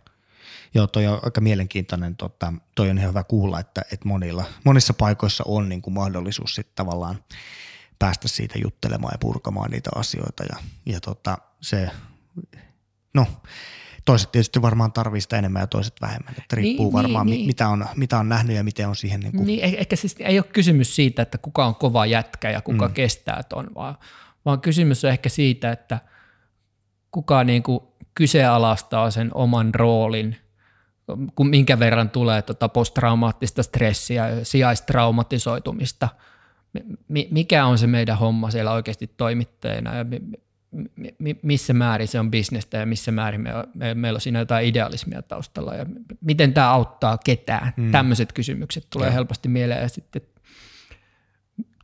Joo, 0.74 0.88
toi 0.88 1.08
on 1.08 1.20
aika 1.24 1.42
mielenkiintoinen, 1.42 2.16
tota, 2.16 2.54
toi 2.76 2.90
on 2.90 2.98
ihan 2.98 3.10
hyvä 3.10 3.24
kuulla, 3.24 3.60
että, 3.60 3.82
että 3.92 4.08
monilla, 4.08 4.46
monissa 4.64 4.94
paikoissa 4.94 5.44
on 5.48 5.70
niin 5.70 5.82
kuin 5.82 5.94
mahdollisuus 5.94 6.56
sitten 6.56 6.76
tavallaan 6.76 7.24
päästä 8.00 8.28
siitä 8.28 8.60
juttelemaan 8.60 9.14
ja 9.14 9.18
purkamaan 9.18 9.72
niitä 9.72 9.90
asioita 9.96 10.44
ja, 10.44 10.56
ja 10.86 11.00
tota, 11.00 11.38
se, 11.62 11.90
no 13.14 13.28
toiset 14.06 14.32
tietysti 14.32 14.62
varmaan 14.62 14.92
tarvii 14.92 15.22
sitä 15.22 15.38
enemmän 15.38 15.60
ja 15.60 15.68
toiset 15.68 16.02
vähemmän, 16.02 16.34
että 16.38 16.56
riippuu 16.56 16.86
niin, 16.86 16.94
varmaan 16.94 17.28
niin, 17.28 17.46
mitä, 17.46 17.68
on, 17.68 17.86
mitä 17.96 18.18
on 18.18 18.30
nähnyt 18.30 18.56
ja 18.56 18.64
miten 18.64 18.88
on 18.88 18.96
siihen. 18.96 19.20
Niin, 19.20 19.32
kuin. 19.32 19.48
niin 19.48 19.64
ehkä 19.64 19.96
siis 19.96 20.16
ei 20.20 20.40
ole 20.40 20.46
kysymys 20.54 20.96
siitä, 20.96 21.22
että 21.22 21.38
kuka 21.38 21.66
on 21.66 21.76
kova 21.76 22.06
jätkä 22.06 22.50
ja 22.50 22.62
kuka 22.62 22.88
mm. 22.88 22.94
kestää 22.94 23.44
ton, 23.44 23.70
vaan, 23.76 23.98
vaan 24.46 24.62
kysymys 24.62 25.06
on 25.06 25.12
ehkä 25.12 25.30
siitä, 25.30 25.72
että 25.72 26.00
kuka 27.12 27.44
niin 27.44 27.64
kuin 27.64 27.80
kyseenalaistaa 28.16 29.12
sen 29.12 29.32
oman 29.34 29.76
roolin, 29.76 30.38
kun 31.36 31.48
minkä 31.48 31.80
verran 31.80 32.10
tulee 32.10 32.42
tota 32.42 32.70
posttraumaattista 32.70 33.64
stressiä, 33.64 34.30
sijaistraumatisoitumista– 34.44 36.10
mikä 37.32 37.66
on 37.66 37.78
se 37.78 37.88
meidän 37.88 38.18
homma 38.18 38.52
siellä 38.52 38.72
oikeasti 38.72 39.08
toimittajana 39.08 39.96
ja 39.96 40.06
missä 41.42 41.74
määrin 41.74 42.08
se 42.08 42.20
on 42.20 42.32
bisnestä 42.32 42.78
ja 42.78 42.86
missä 42.86 43.12
määrin 43.12 43.42
me, 43.42 43.50
me, 43.76 43.94
meillä 43.94 44.18
on 44.18 44.22
siinä 44.22 44.40
jotain 44.40 44.68
idealismia 44.68 45.22
taustalla 45.22 45.76
ja 45.76 45.86
miten 46.22 46.54
tämä 46.54 46.70
auttaa 46.70 47.18
ketään. 47.18 47.74
Mm. 47.78 47.92
Tämmöiset 47.92 48.34
kysymykset 48.34 48.88
tulee 48.90 49.08
ja. 49.08 49.12
helposti 49.12 49.50
mieleen 49.50 49.82
ja 49.82 49.90
sitten 49.90 50.22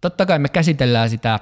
totta 0.01 0.25
kai 0.25 0.39
me 0.39 0.49
käsitellään 0.49 1.09
sitä 1.09 1.39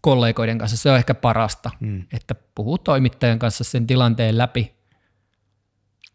kollegoiden 0.00 0.58
kanssa, 0.58 0.76
se 0.76 0.90
on 0.90 0.96
ehkä 0.96 1.14
parasta, 1.14 1.70
mm. 1.80 2.02
että 2.12 2.34
puhuu 2.54 2.78
toimittajan 2.78 3.38
kanssa 3.38 3.64
sen 3.64 3.86
tilanteen 3.86 4.38
läpi 4.38 4.80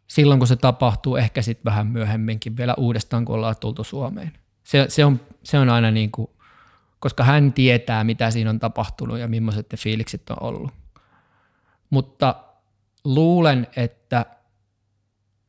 silloin, 0.08 0.40
kun 0.40 0.48
se 0.48 0.56
tapahtuu, 0.56 1.16
ehkä 1.16 1.42
sitten 1.42 1.66
vähän 1.66 1.88
myöhemminkin 1.88 2.58
vielä 2.58 2.74
uudestaan, 2.78 3.26
kun 3.26 3.36
ollaan 3.36 3.56
tultu 3.60 3.84
Suomeen. 3.84 4.32
Se, 4.64 4.86
se, 4.90 5.06
on, 5.06 5.20
se 5.44 5.60
on 5.60 5.70
aina 5.70 5.92
niin 5.92 6.12
kuin 6.12 6.30
koska 7.06 7.24
hän 7.24 7.54
tietää, 7.54 8.04
mitä 8.04 8.32
siinä 8.32 8.50
on 8.50 8.60
tapahtunut 8.60 9.20
ja 9.20 9.28
millaiset 9.28 9.72
ne 9.72 9.78
fiilikset 9.78 10.30
on 10.30 10.38
ollut. 10.40 10.72
Mutta 11.90 12.36
luulen, 13.04 13.68
että 13.76 14.26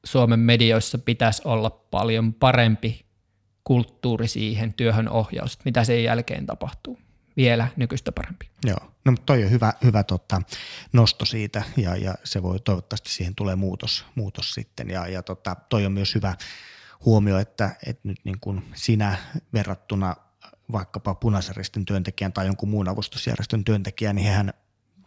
Suomen 0.04 0.40
medioissa 0.40 0.98
pitäisi 0.98 1.42
olla 1.44 1.70
paljon 1.70 2.34
parempi 2.34 3.04
kulttuuri 3.64 4.28
siihen 4.28 4.74
työhön 4.74 5.08
ohjaus, 5.08 5.58
mitä 5.64 5.84
sen 5.84 6.04
jälkeen 6.04 6.46
tapahtuu. 6.46 6.98
Vielä 7.36 7.68
nykyistä 7.76 8.12
parempi. 8.12 8.50
Joo, 8.64 8.92
no 9.04 9.12
mutta 9.12 9.26
toi 9.26 9.44
on 9.44 9.50
hyvä, 9.50 9.72
hyvä 9.84 10.02
tota, 10.02 10.42
nosto 10.92 11.24
siitä 11.24 11.62
ja, 11.76 11.96
ja 11.96 12.14
se 12.24 12.42
voi 12.42 12.60
toivottavasti 12.60 13.10
siihen 13.10 13.34
tulee 13.34 13.56
muutos, 13.56 14.04
muutos 14.14 14.50
sitten 14.50 14.90
ja, 14.90 15.08
ja 15.08 15.22
tota, 15.22 15.56
toi 15.68 15.86
on 15.86 15.92
myös 15.92 16.14
hyvä 16.14 16.34
huomio, 17.04 17.38
että, 17.38 17.76
että 17.86 18.08
nyt 18.08 18.18
niin 18.24 18.40
kuin 18.40 18.64
sinä 18.74 19.16
verrattuna 19.52 20.16
vaikkapa 20.72 21.14
punaisen 21.14 21.54
työntekijän 21.86 22.32
tai 22.32 22.46
jonkun 22.46 22.68
muun 22.68 22.88
avustusjärjestön 22.88 23.64
työntekijän, 23.64 24.16
niin 24.16 24.28
hehän 24.28 24.52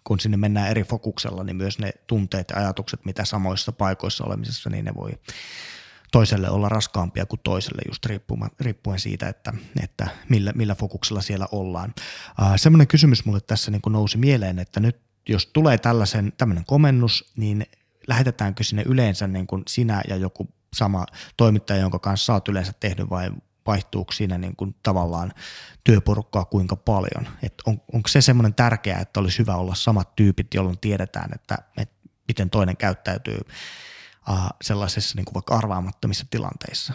kun 0.04 0.20
sinne 0.20 0.38
mennään 0.38 0.70
eri 0.70 0.84
fokuksella, 0.84 1.44
niin 1.44 1.56
myös 1.56 1.80
ne 1.80 1.92
tunteet 2.08 2.50
ja 2.50 2.58
ajatukset, 2.58 3.06
mitä 3.06 3.26
samoissa 3.26 3.72
paikoissa 3.72 4.24
olemisessa, 4.24 4.70
niin 4.70 4.86
ne 4.86 4.96
voi 4.96 5.12
toiselle 6.12 6.50
olla 6.50 6.70
raskaampia 6.70 7.26
kuin 7.26 7.40
toiselle 7.44 7.82
just 7.88 8.06
riippuen, 8.60 9.00
siitä, 9.00 9.30
että, 9.30 9.54
että 9.84 10.08
millä, 10.30 10.52
millä 10.56 10.76
fokuksella 10.76 11.22
siellä 11.22 11.48
ollaan. 11.52 11.94
Uh, 12.42 12.48
semmoinen 12.56 12.88
kysymys 12.88 13.26
mulle 13.26 13.40
tässä 13.40 13.72
niin 13.72 13.82
nousi 13.90 14.18
mieleen, 14.18 14.60
että 14.60 14.80
nyt 14.80 15.00
jos 15.30 15.46
tulee 15.46 15.78
tällaisen, 15.78 16.34
tämmöinen 16.38 16.66
komennus, 16.66 17.32
niin 17.38 17.66
lähetetäänkö 18.08 18.64
sinne 18.64 18.84
yleensä 18.86 19.28
niin 19.28 19.48
kuin 19.48 19.64
sinä 19.68 20.02
ja 20.08 20.16
joku 20.16 20.50
sama 20.74 21.06
toimittaja, 21.38 21.82
jonka 21.82 22.00
kanssa 22.00 22.34
oot 22.34 22.48
yleensä 22.48 22.74
tehnyt 22.80 23.10
vai 23.10 23.30
vaihtuuko 23.70 24.12
siinä 24.12 24.38
niin 24.38 24.56
kuin 24.56 24.76
tavallaan 24.84 25.34
työporukkaa 25.84 26.46
kuinka 26.46 26.76
paljon. 26.76 27.28
Et 27.44 27.54
on, 27.66 27.82
onko 27.94 28.08
se 28.08 28.22
semmoinen 28.22 28.54
tärkeää, 28.54 29.00
että 29.00 29.20
olisi 29.20 29.40
hyvä 29.40 29.56
olla 29.56 29.76
samat 29.76 30.16
tyypit, 30.16 30.54
jolloin 30.54 30.80
tiedetään, 30.80 31.30
että, 31.36 31.58
että 31.78 31.96
miten 32.28 32.50
toinen 32.50 32.78
käyttäytyy 32.78 33.40
uh, 34.30 34.40
sellaisissa 34.62 35.16
niin 35.16 35.26
kuin 35.26 35.34
vaikka 35.34 35.58
arvaamattomissa 35.58 36.26
tilanteissa? 36.30 36.94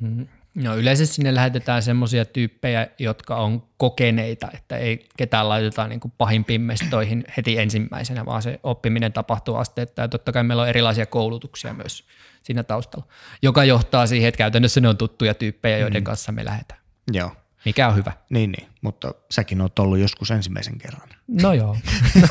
Mm. 0.00 0.26
No 0.54 0.76
yleensä 0.76 1.06
sinne 1.06 1.34
lähetetään 1.34 1.82
semmoisia 1.82 2.24
tyyppejä, 2.24 2.88
jotka 2.98 3.36
on 3.36 3.68
kokeneita, 3.76 4.48
että 4.54 4.76
ei 4.76 5.08
ketään 5.16 5.48
laiteta 5.48 5.88
niin 5.88 6.00
kuin 6.00 6.12
pahimpiin 6.18 6.60
mestoihin 6.60 7.24
heti 7.36 7.58
ensimmäisenä, 7.58 8.26
vaan 8.26 8.42
se 8.42 8.60
oppiminen 8.62 9.12
tapahtuu 9.12 9.56
asteittain. 9.56 10.10
Totta 10.10 10.32
kai 10.32 10.44
meillä 10.44 10.62
on 10.62 10.68
erilaisia 10.68 11.06
koulutuksia 11.06 11.74
myös 11.74 12.04
siinä 12.42 12.62
taustalla, 12.62 13.06
joka 13.42 13.64
johtaa 13.64 14.06
siihen, 14.06 14.28
että 14.28 14.38
käytännössä 14.38 14.80
ne 14.80 14.88
on 14.88 14.96
tuttuja 14.96 15.34
tyyppejä, 15.34 15.78
joiden 15.78 16.02
mm. 16.02 16.04
kanssa 16.04 16.32
me 16.32 16.44
lähdetään. 16.44 16.80
Joo. 17.12 17.30
Mikä 17.64 17.88
on 17.88 17.96
hyvä. 17.96 18.12
Niin, 18.30 18.52
niin, 18.52 18.68
mutta 18.80 19.14
säkin 19.30 19.60
oot 19.60 19.78
ollut 19.78 19.98
joskus 19.98 20.30
ensimmäisen 20.30 20.78
kerran. 20.78 21.08
No 21.42 21.52
joo. 21.52 21.76
No 22.20 22.28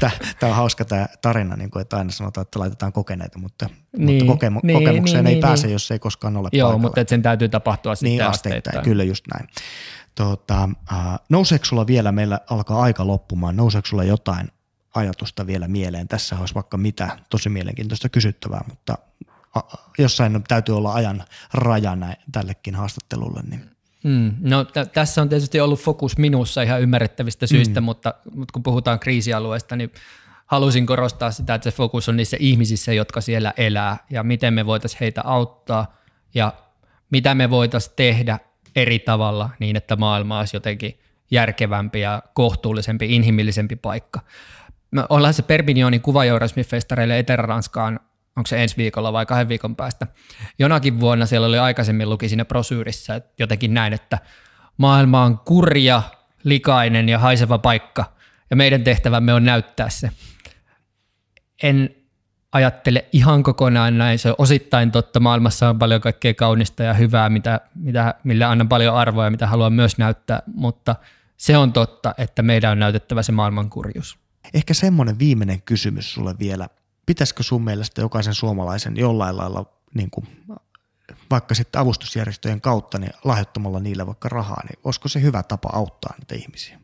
tämä 0.40 0.50
on 0.50 0.56
hauska 0.56 0.84
tämä 0.84 1.06
tarina, 1.22 1.56
niin 1.56 1.70
kuin, 1.70 1.80
että 1.80 1.96
aina 1.96 2.10
sanotaan, 2.10 2.42
että 2.42 2.58
laitetaan 2.58 2.92
kokeneita, 2.92 3.38
mutta, 3.38 3.68
niin, 3.96 4.26
mutta 4.26 4.46
kokemu- 4.46 4.60
niin, 4.62 4.78
kokemukseen 4.78 5.24
niin, 5.24 5.26
ei 5.26 5.34
niin, 5.34 5.42
pääse, 5.42 5.66
niin. 5.66 5.72
jos 5.72 5.90
ei 5.90 5.98
koskaan 5.98 6.36
ole 6.36 6.48
Joo, 6.52 6.68
paikalla. 6.68 6.82
mutta 6.82 7.04
sen 7.08 7.22
täytyy 7.22 7.48
tapahtua 7.48 7.94
sitten 7.94 8.10
niin, 8.10 8.22
asteittain. 8.22 8.58
asteittain. 8.58 8.84
Kyllä 8.84 9.04
just 9.04 9.24
näin. 9.34 9.48
Tuota, 10.14 10.68
äh, 10.92 10.98
nouseeko 11.28 11.64
sulla 11.64 11.86
vielä, 11.86 12.12
meillä 12.12 12.40
alkaa 12.50 12.82
aika 12.82 13.06
loppumaan, 13.06 13.56
nouseeko 13.56 13.86
sulla 13.86 14.04
jotain 14.04 14.48
ajatusta 14.94 15.46
vielä 15.46 15.68
mieleen? 15.68 16.08
Tässä 16.08 16.38
olisi 16.38 16.54
vaikka 16.54 16.76
mitä 16.76 17.18
tosi 17.30 17.48
mielenkiintoista 17.48 18.08
kysyttävää, 18.08 18.64
mutta 18.68 18.98
jossain 19.98 20.44
täytyy 20.48 20.76
olla 20.76 20.94
ajan 20.94 21.24
raja 21.54 21.96
näin, 21.96 22.16
tällekin 22.32 22.74
haastattelulle. 22.74 23.40
Niin. 23.50 23.70
Mm, 24.04 24.34
no 24.40 24.64
t- 24.64 24.92
tässä 24.92 25.22
on 25.22 25.28
tietysti 25.28 25.60
ollut 25.60 25.80
fokus 25.80 26.18
minussa 26.18 26.62
ihan 26.62 26.82
ymmärrettävistä 26.82 27.46
syistä, 27.46 27.80
mm. 27.80 27.84
mutta, 27.84 28.14
mutta 28.34 28.52
kun 28.52 28.62
puhutaan 28.62 29.00
kriisialueesta, 29.00 29.76
niin 29.76 29.90
halusin 30.46 30.86
korostaa 30.86 31.30
sitä, 31.30 31.54
että 31.54 31.70
se 31.70 31.76
fokus 31.76 32.08
on 32.08 32.16
niissä 32.16 32.36
ihmisissä, 32.40 32.92
jotka 32.92 33.20
siellä 33.20 33.52
elää 33.56 33.96
ja 34.10 34.22
miten 34.22 34.54
me 34.54 34.66
voitaisiin 34.66 35.00
heitä 35.00 35.22
auttaa 35.24 35.96
ja 36.34 36.52
mitä 37.10 37.34
me 37.34 37.50
voitaisiin 37.50 37.96
tehdä 37.96 38.38
eri 38.76 38.98
tavalla 38.98 39.50
niin, 39.58 39.76
että 39.76 39.96
maailma 39.96 40.38
olisi 40.38 40.56
jotenkin 40.56 40.98
järkevämpi 41.30 42.00
ja 42.00 42.22
kohtuullisempi, 42.34 43.16
inhimillisempi 43.16 43.76
paikka. 43.76 44.20
Me 44.94 45.04
ollaan 45.08 45.34
se 45.34 45.42
Perpignonin 45.42 46.00
kuvajourasmifestareille 46.00 47.18
Etelä-Ranskaan 47.18 48.00
onko 48.36 48.46
se 48.46 48.62
ensi 48.62 48.76
viikolla 48.76 49.12
vai 49.12 49.26
kahden 49.26 49.48
viikon 49.48 49.76
päästä. 49.76 50.06
Jonakin 50.58 51.00
vuonna 51.00 51.26
siellä 51.26 51.46
oli 51.46 51.58
aikaisemmin 51.58 52.10
luki 52.10 52.28
siinä 52.28 52.44
prosyyrissä 52.44 53.20
jotenkin 53.38 53.74
näin, 53.74 53.92
että 53.92 54.18
maailma 54.76 55.22
on 55.22 55.38
kurja, 55.38 56.02
likainen 56.44 57.08
ja 57.08 57.18
haiseva 57.18 57.58
paikka 57.58 58.04
ja 58.50 58.56
meidän 58.56 58.84
tehtävämme 58.84 59.34
on 59.34 59.44
näyttää 59.44 59.88
se. 59.88 60.10
En 61.62 61.96
ajattele 62.52 63.04
ihan 63.12 63.42
kokonaan 63.42 63.98
näin, 63.98 64.18
se 64.18 64.28
on 64.28 64.34
osittain 64.38 64.92
totta, 64.92 65.20
maailmassa 65.20 65.68
on 65.68 65.78
paljon 65.78 66.00
kaikkea 66.00 66.34
kaunista 66.34 66.82
ja 66.82 66.94
hyvää, 66.94 67.28
mitä, 67.28 67.60
mitä, 67.74 68.14
millä 68.24 68.50
annan 68.50 68.68
paljon 68.68 68.94
arvoa 68.94 69.24
ja 69.24 69.30
mitä 69.30 69.46
haluan 69.46 69.72
myös 69.72 69.98
näyttää, 69.98 70.42
mutta 70.54 70.96
se 71.36 71.56
on 71.56 71.72
totta, 71.72 72.14
että 72.18 72.42
meidän 72.42 72.72
on 72.72 72.78
näytettävä 72.78 73.22
se 73.22 73.32
maailman 73.32 73.70
kurjuus. 73.70 74.23
Ehkä 74.54 74.74
semmoinen 74.74 75.18
viimeinen 75.18 75.62
kysymys 75.62 76.12
sulle 76.12 76.34
vielä– 76.38 76.68
pitäisikö 77.06 77.42
sun 77.42 77.64
mielestä 77.64 78.00
jokaisen 78.00 78.34
suomalaisen 78.34 78.96
jollain 78.96 79.36
lailla 79.36 79.66
niin 79.94 80.10
kuin, 80.10 80.26
vaikka 81.30 81.54
sitten 81.54 81.80
avustusjärjestöjen 81.80 82.60
kautta 82.60 82.98
niin 82.98 83.12
lahjoittamalla 83.24 83.80
niille 83.80 84.06
vaikka 84.06 84.28
rahaa, 84.28 84.62
niin 84.64 84.78
olisiko 84.84 85.08
se 85.08 85.22
hyvä 85.22 85.42
tapa 85.42 85.70
auttaa 85.72 86.14
niitä 86.18 86.34
ihmisiä? 86.34 86.78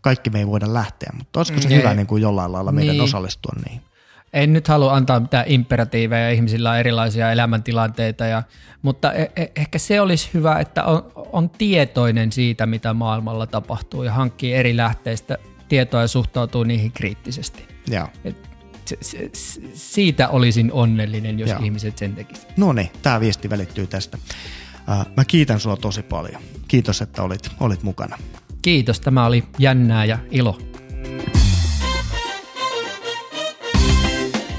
Kaikki 0.00 0.30
me 0.30 0.38
ei 0.38 0.46
voida 0.46 0.74
lähteä, 0.74 1.10
mutta 1.18 1.40
olisiko 1.40 1.60
se 1.60 1.68
mm, 1.68 1.74
hyvä 1.74 1.94
niin 1.94 2.06
kuin 2.06 2.22
jollain 2.22 2.52
lailla 2.52 2.72
meidän 2.72 2.92
niin. 2.92 3.02
osallistua 3.02 3.52
niihin? 3.64 3.82
En 4.32 4.52
nyt 4.52 4.68
halua 4.68 4.94
antaa 4.94 5.20
mitään 5.20 5.44
imperatiiveja, 5.48 6.30
ihmisillä 6.30 6.70
on 6.70 6.78
erilaisia 6.78 7.32
elämäntilanteita, 7.32 8.26
ja, 8.26 8.42
mutta 8.82 9.12
e- 9.12 9.32
e- 9.36 9.52
ehkä 9.56 9.78
se 9.78 10.00
olisi 10.00 10.30
hyvä, 10.34 10.58
että 10.58 10.84
on, 10.84 11.12
on 11.14 11.50
tietoinen 11.50 12.32
siitä, 12.32 12.66
mitä 12.66 12.94
maailmalla 12.94 13.46
tapahtuu 13.46 14.02
ja 14.02 14.12
hankkii 14.12 14.54
eri 14.54 14.76
lähteistä 14.76 15.38
tietoa 15.68 16.00
ja 16.00 16.08
suhtautuu 16.08 16.64
niihin 16.64 16.92
kriittisesti. 16.92 17.68
Ja. 17.90 18.08
Et 18.24 18.48
siitä 19.74 20.28
olisin 20.28 20.72
onnellinen, 20.72 21.38
jos 21.38 21.50
Joo. 21.50 21.58
ihmiset 21.62 21.98
sen 21.98 22.14
tekisivät. 22.14 22.56
No 22.56 22.72
niin, 22.72 22.90
tämä 23.02 23.20
viesti 23.20 23.50
välittyy 23.50 23.86
tästä. 23.86 24.18
Mä 25.16 25.24
kiitän 25.24 25.60
sinua 25.60 25.76
tosi 25.76 26.02
paljon. 26.02 26.42
Kiitos, 26.68 27.02
että 27.02 27.22
olit, 27.22 27.50
olit 27.60 27.82
mukana. 27.82 28.18
Kiitos, 28.62 29.00
tämä 29.00 29.26
oli 29.26 29.44
jännää 29.58 30.04
ja 30.04 30.18
ilo. 30.30 30.58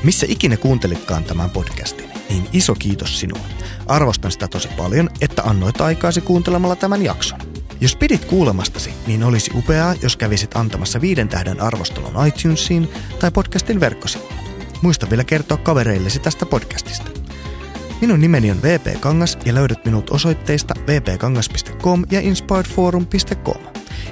Missä 0.04 0.26
ikinä 0.30 0.58
kuuntelitkaan 0.58 1.24
tämän 1.24 1.50
podcastin, 1.50 2.10
niin 2.30 2.48
iso 2.54 2.76
kiitos 2.76 3.20
sinulle. 3.20 3.48
Arvostan 3.88 4.32
sitä 4.32 4.48
tosi 4.48 4.68
paljon, 4.78 5.10
että 5.22 5.44
annoit 5.44 5.82
aikaasi 5.82 6.22
kuuntelemalla 6.22 6.76
tämän 6.76 7.04
jakson. 7.04 7.40
Jos 7.82 7.96
pidit 7.96 8.26
kuulemastasi, 8.26 8.94
niin 9.08 9.24
olisi 9.24 9.52
upeaa, 9.56 9.96
jos 10.02 10.18
kävisit 10.18 10.56
antamassa 10.56 11.02
viiden 11.02 11.30
tähden 11.30 11.62
arvostelun 11.62 12.28
iTunesiin 12.28 12.90
tai 13.20 13.32
podcastin 13.32 13.80
verkkosivuilla. 13.80 14.42
Muista 14.82 15.10
vielä 15.10 15.24
kertoa 15.24 15.58
kavereillesi 15.58 16.20
tästä 16.20 16.46
podcastista. 16.46 17.12
Minun 18.02 18.22
nimeni 18.22 18.52
on 18.52 18.62
VP 18.62 19.00
Kangas 19.00 19.38
ja 19.46 19.54
löydät 19.54 19.86
minut 19.86 20.10
osoitteista 20.10 20.74
vpkangas.com 20.88 22.04
ja 22.12 22.20
inspiredforum.com. 22.20 23.62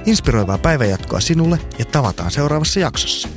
Inspiroivaa 0.06 0.58
päivänjatkoa 0.58 1.20
sinulle 1.20 1.58
ja 1.78 1.84
tavataan 1.84 2.30
seuraavassa 2.30 2.80
jaksossa. 2.80 3.28